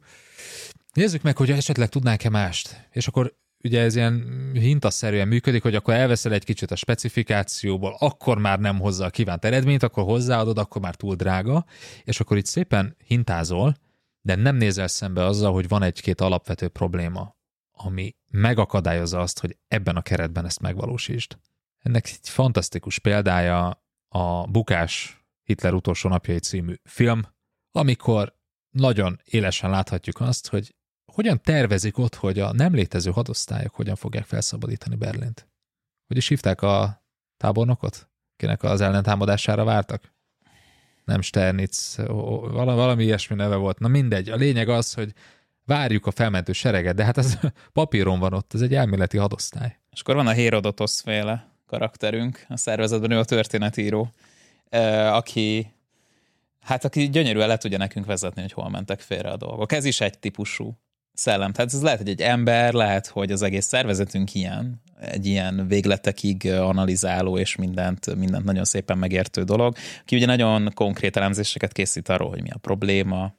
[0.92, 2.88] nézzük meg, hogy esetleg tudnánk-e mást.
[2.90, 8.38] És akkor ugye ez ilyen hintaszerűen működik, hogy akkor elveszel egy kicsit a specifikációból, akkor
[8.38, 11.64] már nem hozza a kívánt eredményt, akkor hozzáadod, akkor már túl drága,
[12.04, 13.74] és akkor itt szépen hintázol,
[14.20, 17.40] de nem nézel szembe azzal, hogy van egy-két alapvető probléma
[17.72, 21.38] ami megakadályozza azt, hogy ebben a keretben ezt megvalósítsd.
[21.78, 27.22] Ennek egy fantasztikus példája a Bukás Hitler utolsó napjai című film,
[27.70, 28.36] amikor
[28.70, 30.74] nagyon élesen láthatjuk azt, hogy
[31.12, 35.48] hogyan tervezik ott, hogy a nem létező hadosztályok hogyan fogják felszabadítani Berlint.
[36.06, 37.04] Hogy is hívták a
[37.36, 38.10] tábornokot?
[38.42, 40.14] akinek az ellentámadására vártak?
[41.04, 43.78] Nem Sternitz, valami, valami ilyesmi neve volt.
[43.78, 45.12] Na mindegy, a lényeg az, hogy
[45.72, 47.38] várjuk a felmentő sereget, de hát ez
[47.72, 49.76] papíron van ott, ez egy elméleti hadosztály.
[49.90, 54.12] És akkor van a Hérodotosz féle karakterünk a szervezetben, ő a történetíró,
[55.10, 55.72] aki
[56.60, 59.72] hát aki gyönyörűen le tudja nekünk vezetni, hogy hol mentek félre a dolgok.
[59.72, 60.78] Ez is egy típusú
[61.12, 61.52] szellem.
[61.52, 66.46] Tehát ez lehet, hogy egy ember, lehet, hogy az egész szervezetünk ilyen, egy ilyen végletekig
[66.50, 72.28] analizáló és mindent, mindent nagyon szépen megértő dolog, aki ugye nagyon konkrét elemzéseket készít arról,
[72.28, 73.34] hogy mi a probléma,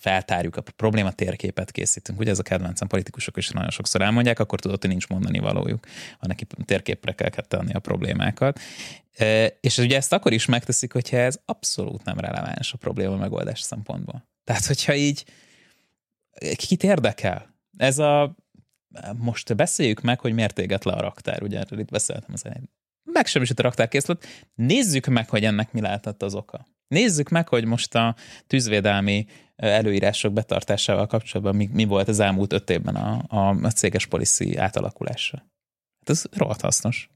[0.00, 2.18] feltárjuk a probléma térképet készítünk.
[2.18, 5.86] Ugye ez a kedvencem politikusok is nagyon sokszor elmondják, akkor tudod, hogy nincs mondani valójuk,
[6.18, 8.60] ha neki térképre kell tenni a problémákat.
[9.60, 14.28] És ugye ezt akkor is megteszik, hogyha ez abszolút nem releváns a probléma megoldás szempontból.
[14.44, 15.24] Tehát, hogyha így
[16.54, 17.54] kit érdekel?
[17.76, 18.36] Ez a
[19.16, 22.70] most beszéljük meg, hogy miért éget le a raktár, ugye erről itt beszéltem az elején.
[23.02, 24.24] Megsemmisült a raktárkészlet,
[24.54, 26.66] nézzük meg, hogy ennek mi lehetett az oka.
[26.94, 28.14] Nézzük meg, hogy most a
[28.46, 29.26] tűzvédelmi
[29.56, 34.56] előírások betartásával kapcsolatban mi, mi volt az elmúlt öt évben a, a, a céges policy
[34.56, 35.36] átalakulása.
[35.98, 37.10] Hát ez rohadt hasznos.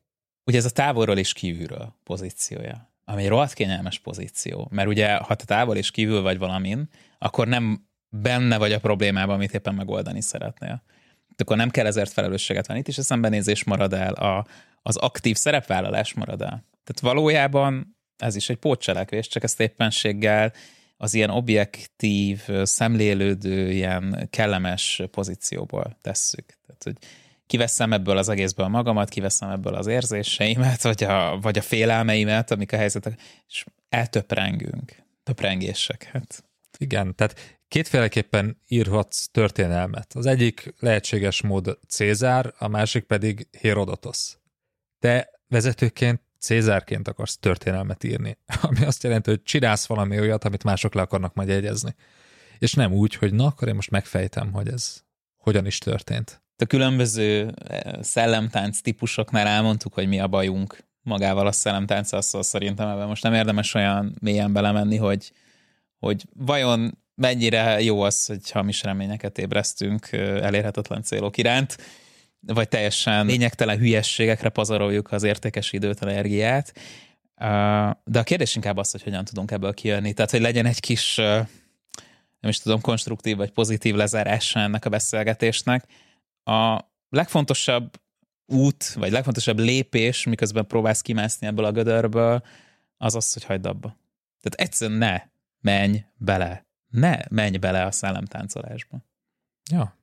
[0.47, 5.35] Ugye ez a távolról és kívülről pozíciója, ami egy rohadt kényelmes pozíció, mert ugye ha
[5.35, 10.21] te távol és kívül vagy valamin, akkor nem benne vagy a problémában, amit éppen megoldani
[10.21, 10.83] szeretnél.
[11.37, 14.47] Akkor nem kell ezért felelősséget venni, itt is a szembenézés marad el, a,
[14.83, 16.65] az aktív szerepvállalás marad el.
[16.85, 20.53] Tehát valójában ez is egy pótcselekvés, csak ezt éppenséggel
[20.97, 26.47] az ilyen objektív, szemlélődő, ilyen kellemes pozícióból tesszük.
[26.67, 26.97] Tehát, hogy
[27.47, 32.73] kiveszem ebből az egészből magamat, kiveszem ebből az érzéseimet, vagy a, vagy a félelmeimet, amik
[32.73, 35.03] a helyzetek, és eltöprengünk.
[35.23, 36.45] Töprengések, hát.
[36.79, 40.13] Igen, tehát kétféleképpen írhatsz történelmet.
[40.15, 44.39] Az egyik lehetséges mód Cézár, a másik pedig Hérodotosz.
[44.99, 50.95] Te vezetőként Cézárként akarsz történelmet írni, ami azt jelenti, hogy csinálsz valami olyat, amit mások
[50.95, 51.95] le akarnak majd jegyezni.
[52.59, 55.03] És nem úgy, hogy na, akkor én most megfejtem, hogy ez
[55.37, 56.43] hogyan is történt.
[56.57, 62.89] A különböző eh, szellemtánc típusoknál elmondtuk, hogy mi a bajunk magával a szellemtánc, szóval szerintem
[62.89, 65.33] ebben most nem érdemes olyan mélyen belemenni, hogy,
[65.99, 71.77] hogy vajon mennyire jó az, hogy hamis reményeket ébresztünk eh, elérhetetlen célok iránt,
[72.47, 76.73] vagy teljesen lényegtelen hülyességekre pazaroljuk az értékes időt, energiát.
[78.05, 80.13] De a kérdés inkább az, hogy hogyan tudunk ebből kijönni.
[80.13, 81.17] Tehát, hogy legyen egy kis,
[82.41, 85.87] nem is tudom, konstruktív vagy pozitív lezárása ennek a beszélgetésnek.
[86.45, 88.01] A legfontosabb
[88.47, 92.43] út, vagy legfontosabb lépés, miközben próbálsz kimászni ebből a gödörből,
[92.97, 93.97] az az, hogy hagyd abba.
[94.41, 95.23] Tehát egyszerűen ne
[95.61, 96.67] menj bele.
[96.91, 98.99] Ne menj bele a szellemtáncolásba.
[99.71, 99.97] Ja,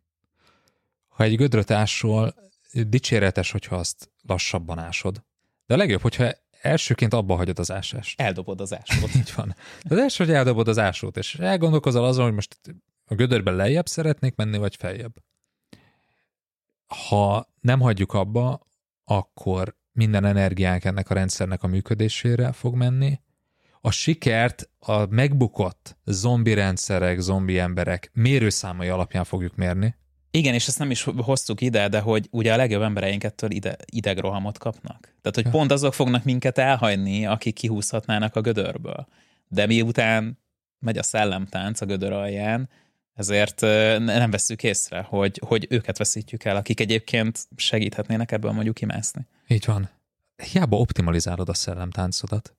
[1.11, 2.35] ha egy gödröt ásol,
[2.73, 5.23] dicséretes, hogyha azt lassabban ásod.
[5.65, 6.31] De a legjobb, hogyha
[6.61, 8.21] elsőként abba hagyod az ásást.
[8.21, 9.15] Eldobod az ásót.
[9.19, 9.55] Így van.
[9.83, 12.59] De az első, hogy eldobod az ásót, és elgondolkozol azon, hogy most
[13.05, 15.13] a gödörben lejjebb szeretnék menni, vagy feljebb.
[16.87, 18.67] Ha nem hagyjuk abba,
[19.03, 23.19] akkor minden energiánk ennek a rendszernek a működésére fog menni.
[23.81, 29.95] A sikert a megbukott zombi rendszerek, zombi emberek mérőszámai alapján fogjuk mérni.
[30.31, 33.77] Igen, és ezt nem is hoztuk ide, de hogy ugye a legjobb embereink ettől ide,
[33.85, 35.15] idegrohamot kapnak.
[35.21, 39.07] Tehát, hogy pont azok fognak minket elhagyni, akik kihúzhatnának a gödörből.
[39.47, 40.39] De miután
[40.79, 42.69] megy a szellemtánc a gödör alján,
[43.13, 43.61] ezért
[43.99, 49.27] nem veszük észre, hogy, hogy őket veszítjük el, akik egyébként segíthetnének ebből mondjuk kimászni.
[49.47, 49.89] Így van.
[50.51, 52.55] Hiába optimalizálod a szellemtáncodat.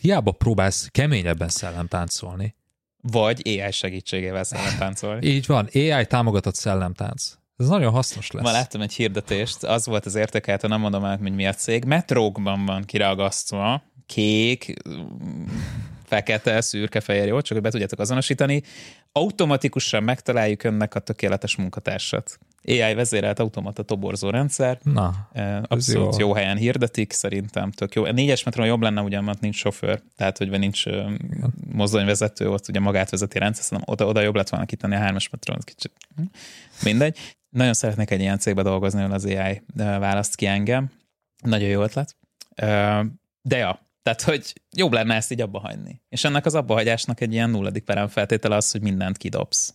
[0.00, 2.54] Hiába próbálsz keményebben szellemtáncolni
[3.00, 5.26] vagy AI segítségével szellemtáncolni.
[5.26, 7.32] Így van, AI támogatott szellemtánc.
[7.56, 8.42] Ez nagyon hasznos lesz.
[8.44, 11.84] Ma láttam egy hirdetést, az volt az értékelhető, nem mondom el, hogy mi a cég.
[11.84, 14.74] Metrókban van kiragasztva, kék,
[16.04, 18.62] fekete, szürke, fehér, jó, csak hogy be tudjátok azonosítani.
[19.12, 22.38] Automatikusan megtaláljuk önnek a tökéletes munkatársat.
[22.66, 24.78] AI vezérelt automata toborzó rendszer.
[24.82, 25.28] Na,
[25.62, 26.26] Abszolút jó.
[26.26, 28.04] jó helyen hirdetik, szerintem tök jó.
[28.04, 30.84] A négyes metron jobb lenne, ugyan, mert nincs sofőr, tehát hogy nincs
[31.72, 35.28] mozdonyvezető, ott ugye magát vezeti rendszer, szerintem oda, oda jobb lett volna kitenni a hármas
[35.28, 36.22] metron, kicsit hm?
[36.82, 37.18] mindegy.
[37.48, 40.90] Nagyon szeretnék egy ilyen cégbe dolgozni, hogy az AI választ ki engem.
[41.42, 42.16] Nagyon jó ötlet.
[43.42, 46.02] De ja, tehát, hogy jobb lenne ezt így abba hagyni.
[46.08, 49.74] És ennek az abbahagyásnak egy ilyen nulladik perem feltétele az, hogy mindent kidobsz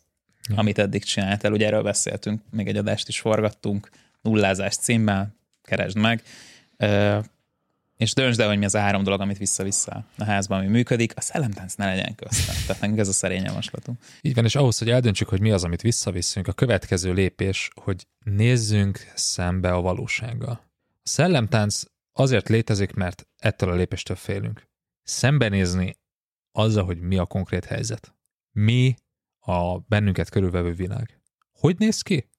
[0.52, 0.58] ja.
[0.58, 1.52] amit eddig csináltál.
[1.52, 3.90] Ugye erről beszéltünk, még egy adást is forgattunk,
[4.22, 6.24] nullázás címmel, keresd meg,
[7.98, 11.14] és döntsd el, hogy mi az a három dolog, amit vissza-vissza a házban, ami működik,
[11.16, 12.56] a szellemtánc ne legyen köztem.
[12.66, 14.00] Tehát nekünk ez a szerény javaslatunk.
[14.22, 18.08] Így van, és ahhoz, hogy eldöntsük, hogy mi az, amit visszavisszünk, a következő lépés, hogy
[18.26, 20.70] nézzünk szembe a valósággal.
[21.04, 21.82] A szellemtánc
[22.14, 24.68] azért létezik, mert ettől a lépéstől félünk.
[25.04, 25.96] Szembenézni
[26.52, 28.14] azzal, hogy mi a konkrét helyzet.
[28.52, 28.96] Mi
[29.42, 31.22] a bennünket körülvevő világ.
[31.52, 32.30] Hogy néz ki?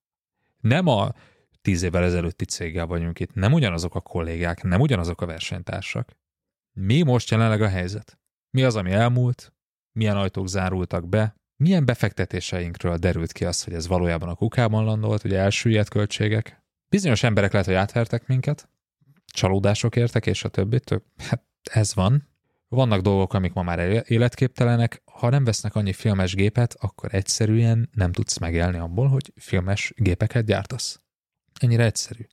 [0.61, 1.13] Nem a
[1.63, 6.11] tíz évvel ezelőtti céggel vagyunk itt, nem ugyanazok a kollégák, nem ugyanazok a versenytársak.
[6.73, 8.19] Mi most jelenleg a helyzet?
[8.51, 9.53] Mi az, ami elmúlt?
[9.93, 11.35] Milyen ajtók zárultak be?
[11.57, 16.63] Milyen befektetéseinkről derült ki az, hogy ez valójában a kukában landolt, ugye elsüllyedt költségek?
[16.89, 18.69] Bizonyos emberek lehet, hogy átvertek minket,
[19.33, 21.03] csalódások értek, és a többit.
[21.29, 22.29] Hát ez van.
[22.73, 25.03] Vannak dolgok, amik ma már életképtelenek.
[25.05, 30.45] Ha nem vesznek annyi filmes gépet, akkor egyszerűen nem tudsz megélni abból, hogy filmes gépeket
[30.45, 31.01] gyártasz.
[31.61, 32.27] Ennyire egyszerű.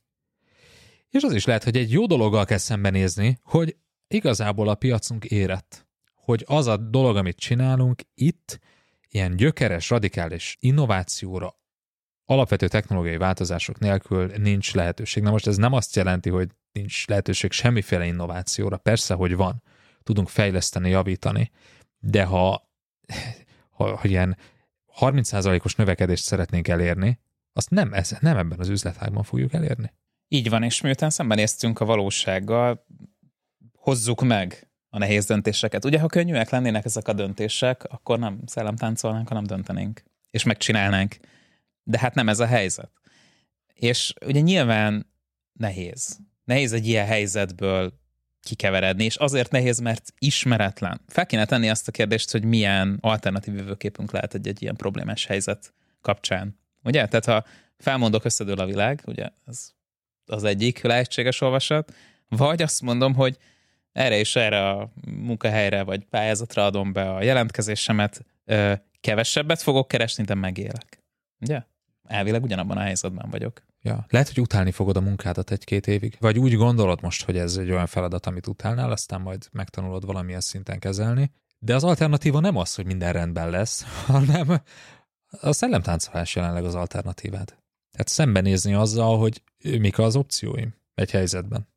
[1.08, 3.76] És az is lehet, hogy egy jó dologgal kell szembenézni, hogy
[4.08, 5.88] igazából a piacunk érett.
[6.14, 8.58] Hogy az a dolog, amit csinálunk itt,
[9.08, 11.58] ilyen gyökeres, radikális innovációra,
[12.24, 15.22] alapvető technológiai változások nélkül nincs lehetőség.
[15.22, 18.76] Na most ez nem azt jelenti, hogy nincs lehetőség semmiféle innovációra.
[18.76, 19.62] Persze, hogy van.
[20.02, 21.50] Tudunk fejleszteni, javítani,
[21.98, 22.70] de ha,
[23.70, 24.36] ha, ha ilyen
[25.00, 27.20] 30%-os növekedést szeretnénk elérni,
[27.52, 29.92] azt nem, ez, nem ebben az üzletágban fogjuk elérni.
[30.28, 32.86] Így van, és miután szembenéztünk a valósággal,
[33.72, 35.84] hozzuk meg a nehéz döntéseket.
[35.84, 41.16] Ugye, ha könnyűek lennének ezek a döntések, akkor nem szellemtáncolnánk, hanem döntenénk, és megcsinálnánk.
[41.82, 42.90] De hát nem ez a helyzet.
[43.74, 45.12] És ugye nyilván
[45.52, 46.18] nehéz.
[46.44, 47.99] Nehéz egy ilyen helyzetből
[48.42, 51.00] kikeveredni, és azért nehéz, mert ismeretlen.
[51.06, 55.26] Fel kéne tenni azt a kérdést, hogy milyen alternatív jövőképünk lehet egy, egy ilyen problémás
[55.26, 56.58] helyzet kapcsán.
[56.84, 57.06] Ugye?
[57.06, 57.44] Tehát ha
[57.78, 59.70] felmondok, összedől a világ, ugye ez
[60.26, 61.94] az egyik lehetséges olvasat,
[62.28, 63.38] vagy azt mondom, hogy
[63.92, 68.24] erre és erre a munkahelyre vagy pályázatra adom be a jelentkezésemet,
[69.00, 71.02] kevesebbet fogok keresni, de megélek.
[71.40, 71.62] Ugye?
[72.06, 73.62] Elvileg ugyanabban a helyzetben vagyok.
[73.82, 74.06] Ja.
[74.08, 76.16] Lehet, hogy utálni fogod a munkádat egy-két évig.
[76.20, 80.40] Vagy úgy gondolod most, hogy ez egy olyan feladat, amit utálnál, aztán majd megtanulod valamilyen
[80.40, 81.32] szinten kezelni.
[81.58, 84.62] De az alternatíva nem az, hogy minden rendben lesz, hanem
[85.40, 87.58] a szellemtáncolás jelenleg az alternatívád.
[87.90, 91.68] Tehát szembenézni azzal, hogy mik az opcióim egy helyzetben.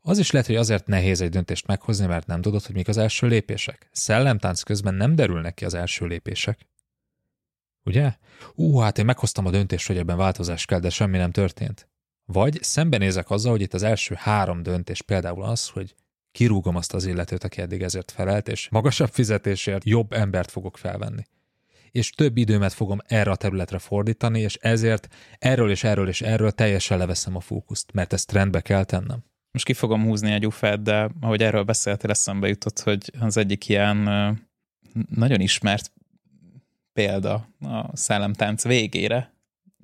[0.00, 2.96] Az is lehet, hogy azért nehéz egy döntést meghozni, mert nem tudod, hogy mik az
[2.96, 3.88] első lépések.
[3.92, 6.68] Szellemtánc közben nem derülnek ki az első lépések.
[7.84, 8.14] Ugye?
[8.54, 11.88] Ú, hát én meghoztam a döntést, hogy ebben változás kell, de semmi nem történt.
[12.24, 15.94] Vagy szembenézek azzal, hogy itt az első három döntés például az, hogy
[16.32, 21.22] kirúgom azt az illetőt, aki eddig ezért felelt, és magasabb fizetésért jobb embert fogok felvenni.
[21.90, 25.08] És több időmet fogom erre a területre fordítani, és ezért
[25.38, 29.24] erről és erről és erről teljesen leveszem a fókuszt, mert ezt trendbe kell tennem.
[29.50, 33.68] Most ki fogom húzni egy ufát, de ahogy erről beszéltél, eszembe jutott, hogy az egyik
[33.68, 33.96] ilyen
[35.08, 35.92] nagyon ismert
[36.94, 39.32] példa a szellemtánc végére.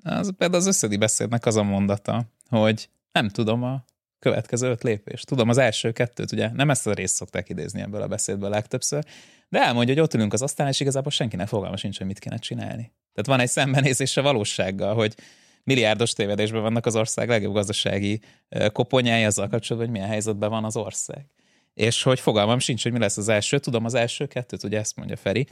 [0.02, 3.84] Az például az összedi beszédnek az a mondata, hogy nem tudom a
[4.18, 5.26] következő öt lépést.
[5.26, 9.04] Tudom az első kettőt, ugye nem ezt a részt szokták idézni ebből a beszédből legtöbbször,
[9.48, 12.36] de elmondja, hogy ott ülünk az asztalán, és igazából senkinek fogalma sincs, hogy mit kéne
[12.36, 12.92] csinálni.
[13.12, 15.14] Tehát van egy szembenézés a valósággal, hogy
[15.64, 18.20] milliárdos tévedésben vannak az ország legjobb gazdasági
[18.72, 21.26] koponyái azzal kapcsolatban, hogy milyen helyzetben van az ország.
[21.74, 23.58] És hogy fogalmam sincs, hogy mi lesz az első.
[23.58, 25.46] Tudom az első kettőt, ugye ezt mondja Feri.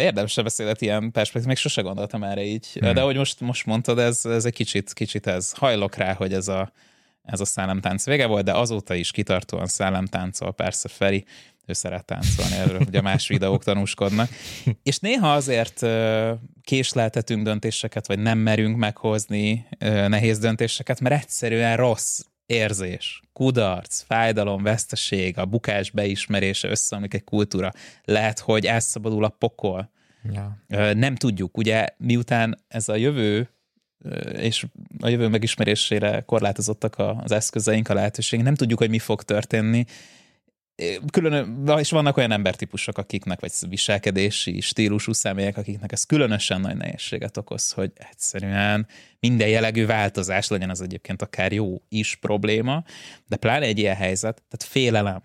[0.00, 2.66] Érdemes beszélet ilyen perspektív, még sose gondoltam erre így.
[2.72, 2.94] Hmm.
[2.94, 5.52] De hogy most, most mondtad, ez, ez egy kicsit, kicsit ez.
[5.52, 6.72] Hajlok rá, hogy ez a,
[7.22, 11.24] ez a szellemtánc vége volt, de azóta is kitartóan szellemtáncol, persze Feri,
[11.66, 14.28] ő szeret táncolni, erről ugye más videók tanúskodnak.
[14.82, 15.86] És néha azért
[16.62, 19.66] késleltetünk döntéseket, vagy nem merünk meghozni
[20.08, 27.72] nehéz döntéseket, mert egyszerűen rossz érzés, kudarc, fájdalom, veszteség, a bukás beismerése, összeomlik egy kultúra.
[28.04, 29.90] Lehet, hogy elszabadul a pokol.
[30.32, 30.58] Ja.
[30.94, 33.48] Nem tudjuk, ugye miután ez a jövő
[34.32, 34.66] és
[35.00, 38.42] a jövő megismerésére korlátozottak az eszközeink, a lehetőség.
[38.42, 39.84] Nem tudjuk, hogy mi fog történni,
[41.10, 47.36] külön, és vannak olyan embertípusok, akiknek, vagy viselkedési stílusú személyek, akiknek ez különösen nagy nehézséget
[47.36, 48.86] okoz, hogy egyszerűen
[49.20, 52.84] minden jellegű változás legyen az egyébként akár jó is probléma,
[53.26, 55.22] de pláne egy ilyen helyzet, tehát félelem.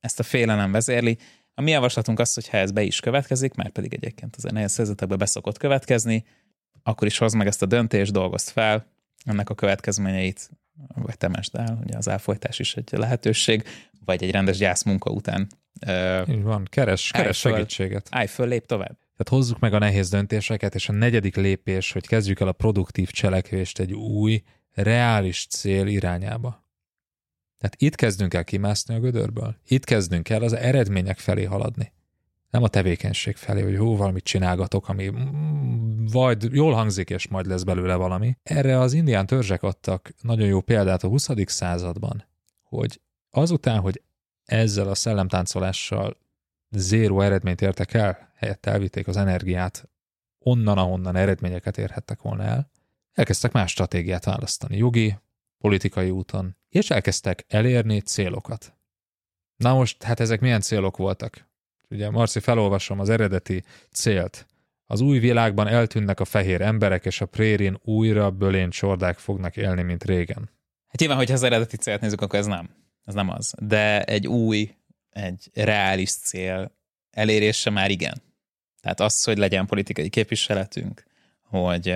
[0.00, 1.18] Ezt a félelem vezérli.
[1.54, 4.76] A mi javaslatunk az, hogy ha ez be is következik, már pedig egyébként az nehéz
[4.76, 6.24] helyzetekbe beszokott következni,
[6.82, 8.86] akkor is hozd meg ezt a döntést, dolgozd fel,
[9.24, 10.50] ennek a következményeit
[10.94, 13.64] vagy temesd el, ugye az elfolytás is egy lehetőség,
[14.10, 15.46] vagy egy rendes gyászmunka után.
[16.28, 18.08] Így van, keres, keres föl, segítséget.
[18.10, 18.98] Állj föl, lép tovább.
[19.16, 23.10] Tehát hozzuk meg a nehéz döntéseket, és a negyedik lépés, hogy kezdjük el a produktív
[23.10, 24.42] cselekvést egy új,
[24.72, 26.64] reális cél irányába.
[27.58, 29.56] Tehát itt kezdünk el kimászni a gödörből.
[29.66, 31.92] Itt kezdünk el az eredmények felé haladni.
[32.50, 35.12] Nem a tevékenység felé, hogy hú, valamit csinálgatok, ami
[36.12, 38.36] vagy jól hangzik, és majd lesz belőle valami.
[38.42, 41.28] Erre az indián törzsek adtak nagyon jó példát a 20.
[41.44, 42.28] században
[42.70, 43.00] hogy
[43.30, 44.02] azután, hogy
[44.44, 46.16] ezzel a szellemtáncolással
[46.70, 49.88] zéró eredményt értek el, helyett elvitték az energiát
[50.38, 52.70] onnan, ahonnan eredményeket érhettek volna el,
[53.12, 55.18] elkezdtek más stratégiát választani, jogi,
[55.58, 58.74] politikai úton, és elkezdtek elérni célokat.
[59.56, 61.48] Na most, hát ezek milyen célok voltak?
[61.88, 64.46] Ugye, Marci, felolvasom az eredeti célt.
[64.86, 69.82] Az új világban eltűnnek a fehér emberek, és a prérin újra bölén csordák fognak élni,
[69.82, 70.50] mint régen.
[70.88, 72.70] Hát nyilván, hogyha az eredeti célt nézzük, akkor ez nem.
[73.04, 73.54] Ez nem az.
[73.58, 74.74] De egy új,
[75.10, 76.78] egy reális cél
[77.10, 78.22] elérése már igen.
[78.80, 81.04] Tehát az, hogy legyen politikai képviseletünk,
[81.42, 81.86] hogy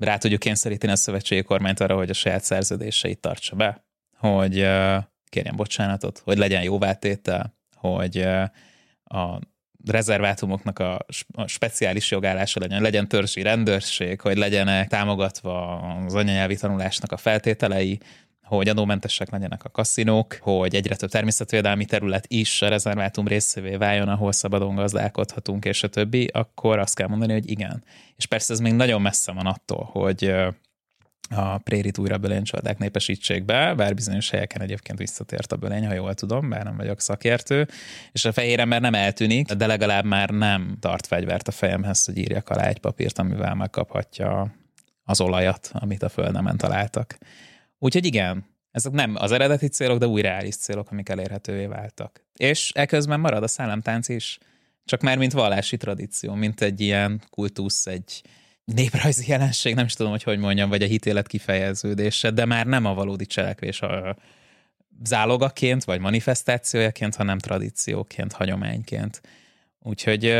[0.00, 3.84] rá tudjuk kényszeríteni a szövetségi kormányt arra, hogy a saját szerződéseit tartsa be,
[4.16, 4.54] hogy
[5.24, 8.18] kérjen bocsánatot, hogy legyen jóvátétel, hogy
[9.04, 9.38] a
[9.86, 17.12] rezervátumoknak a, a speciális jogállása legyen, legyen törzsi rendőrség, hogy legyenek támogatva az anyanyelvi tanulásnak
[17.12, 18.00] a feltételei,
[18.44, 24.08] hogy adómentesek legyenek a kaszinók, hogy egyre több természetvédelmi terület is a rezervátum részévé váljon,
[24.08, 27.84] ahol szabadon gazdálkodhatunk, és a többi, akkor azt kell mondani, hogy igen.
[28.16, 30.34] És persze ez még nagyon messze van attól, hogy
[31.30, 36.14] a prérit újra bölénycsodák népesítsék be, bár bizonyos helyeken egyébként visszatért a bölény, ha jól
[36.14, 37.68] tudom, bár nem vagyok szakértő,
[38.12, 42.18] és a fehér ember nem eltűnik, de legalább már nem tart fegyvert a fejemhez, hogy
[42.18, 44.54] írjak alá egy papírt, amivel megkaphatja
[45.04, 47.18] az olajat, amit a földnemen találtak.
[47.84, 52.24] Úgyhogy igen, ezek nem az eredeti célok, de új reális célok, amik elérhetővé váltak.
[52.36, 54.38] És eközben marad a szellemtánc is,
[54.84, 58.22] csak már mint vallási tradíció, mint egy ilyen kultusz, egy
[58.64, 62.84] néprajzi jelenség, nem is tudom, hogy hogy mondjam, vagy a hitélet kifejeződése, de már nem
[62.84, 64.16] a valódi cselekvés a
[65.04, 69.20] zálogaként, vagy manifestációjaként, hanem tradícióként, hagyományként.
[69.78, 70.34] Úgyhogy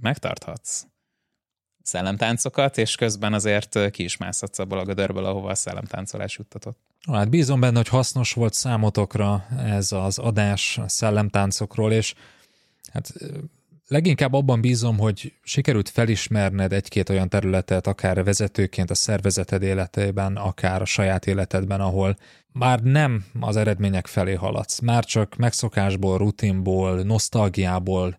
[0.00, 0.86] megtarthatsz
[1.88, 6.78] szellemtáncokat, és közben azért ki is mászhatsz abból a gödörből, ahova a szellemtáncolás juttatott.
[7.12, 12.14] Hát bízom benne, hogy hasznos volt számotokra ez az adás szellemtáncokról, és
[12.92, 13.12] hát
[13.88, 20.82] leginkább abban bízom, hogy sikerült felismerned egy-két olyan területet, akár vezetőként a szervezeted életében, akár
[20.82, 22.16] a saját életedben, ahol
[22.52, 28.18] már nem az eredmények felé haladsz, már csak megszokásból, rutinból, nosztalgiából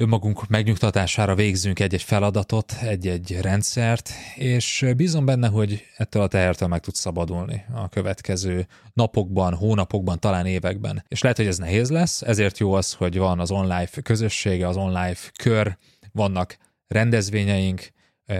[0.00, 6.80] önmagunk megnyugtatására végzünk egy-egy feladatot, egy-egy rendszert, és bízom benne, hogy ettől a tehertől meg
[6.80, 11.04] tudsz szabadulni a következő napokban, hónapokban, talán években.
[11.08, 14.76] És lehet, hogy ez nehéz lesz, ezért jó az, hogy van az online közössége, az
[14.76, 15.76] online kör,
[16.12, 17.88] vannak rendezvényeink,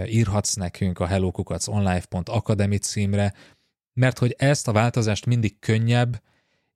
[0.05, 3.33] írhatsz nekünk a hellokukaconlife.academy címre,
[3.93, 6.21] mert hogy ezt a változást mindig könnyebb,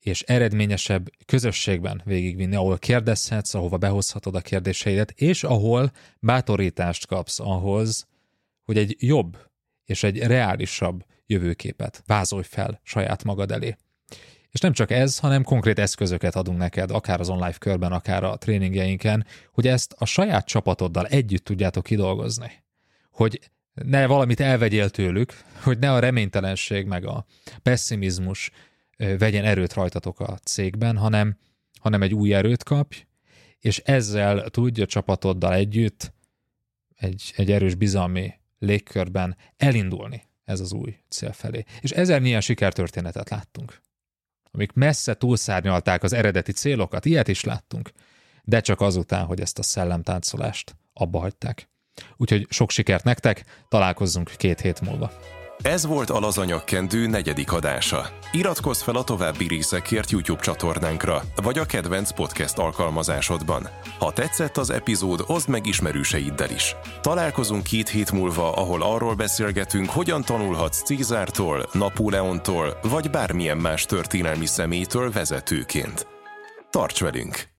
[0.06, 8.08] és eredményesebb közösségben végigvinni, ahol kérdezhetsz, ahova behozhatod a kérdéseidet, és ahol bátorítást kapsz ahhoz,
[8.64, 9.38] hogy egy jobb
[9.86, 13.76] és egy reálisabb jövőképet vázolj fel saját magad elé.
[14.50, 18.38] És nem csak ez, hanem konkrét eszközöket adunk neked, akár az online körben, akár a
[18.38, 22.64] tréningjeinken, hogy ezt a saját csapatoddal együtt tudjátok kidolgozni.
[23.12, 23.40] Hogy
[23.74, 25.34] ne valamit elvegyél tőlük,
[25.64, 27.26] hogy ne a reménytelenség meg a
[27.64, 28.52] pessimizmus
[28.98, 31.38] vegyen erőt rajtatok a cégben, hanem,
[31.80, 33.06] hanem egy új erőt kapj,
[33.60, 36.14] és ezzel tudja csapatoddal együtt
[36.96, 41.64] egy, egy erős bizalmi légkörben elindulni ez az új cél felé.
[41.82, 43.82] És ezer milyen sikertörténetet láttunk,
[44.52, 47.92] amik messze túlszárnyalták az eredeti célokat, ilyet is láttunk,
[48.44, 51.70] de csak azután, hogy ezt a szellemtáncolást abba hagyták.
[52.18, 55.12] Úgyhogy sok sikert nektek, találkozzunk két hét múlva.
[55.62, 58.08] Ez volt a Lazanyakkendő negyedik adása.
[58.32, 63.70] Iratkozz fel a további részekért YouTube csatornánkra, vagy a kedvenc podcast alkalmazásodban.
[64.00, 66.76] Ha tetszett az epizód, oszd meg ismerőseiddel is.
[67.02, 74.46] Találkozunk két hét múlva, ahol arról beszélgetünk, hogyan tanulhatsz Cézártól, Napóleontól, vagy bármilyen más történelmi
[74.46, 76.08] személytől vezetőként.
[76.70, 77.55] Tarts velünk!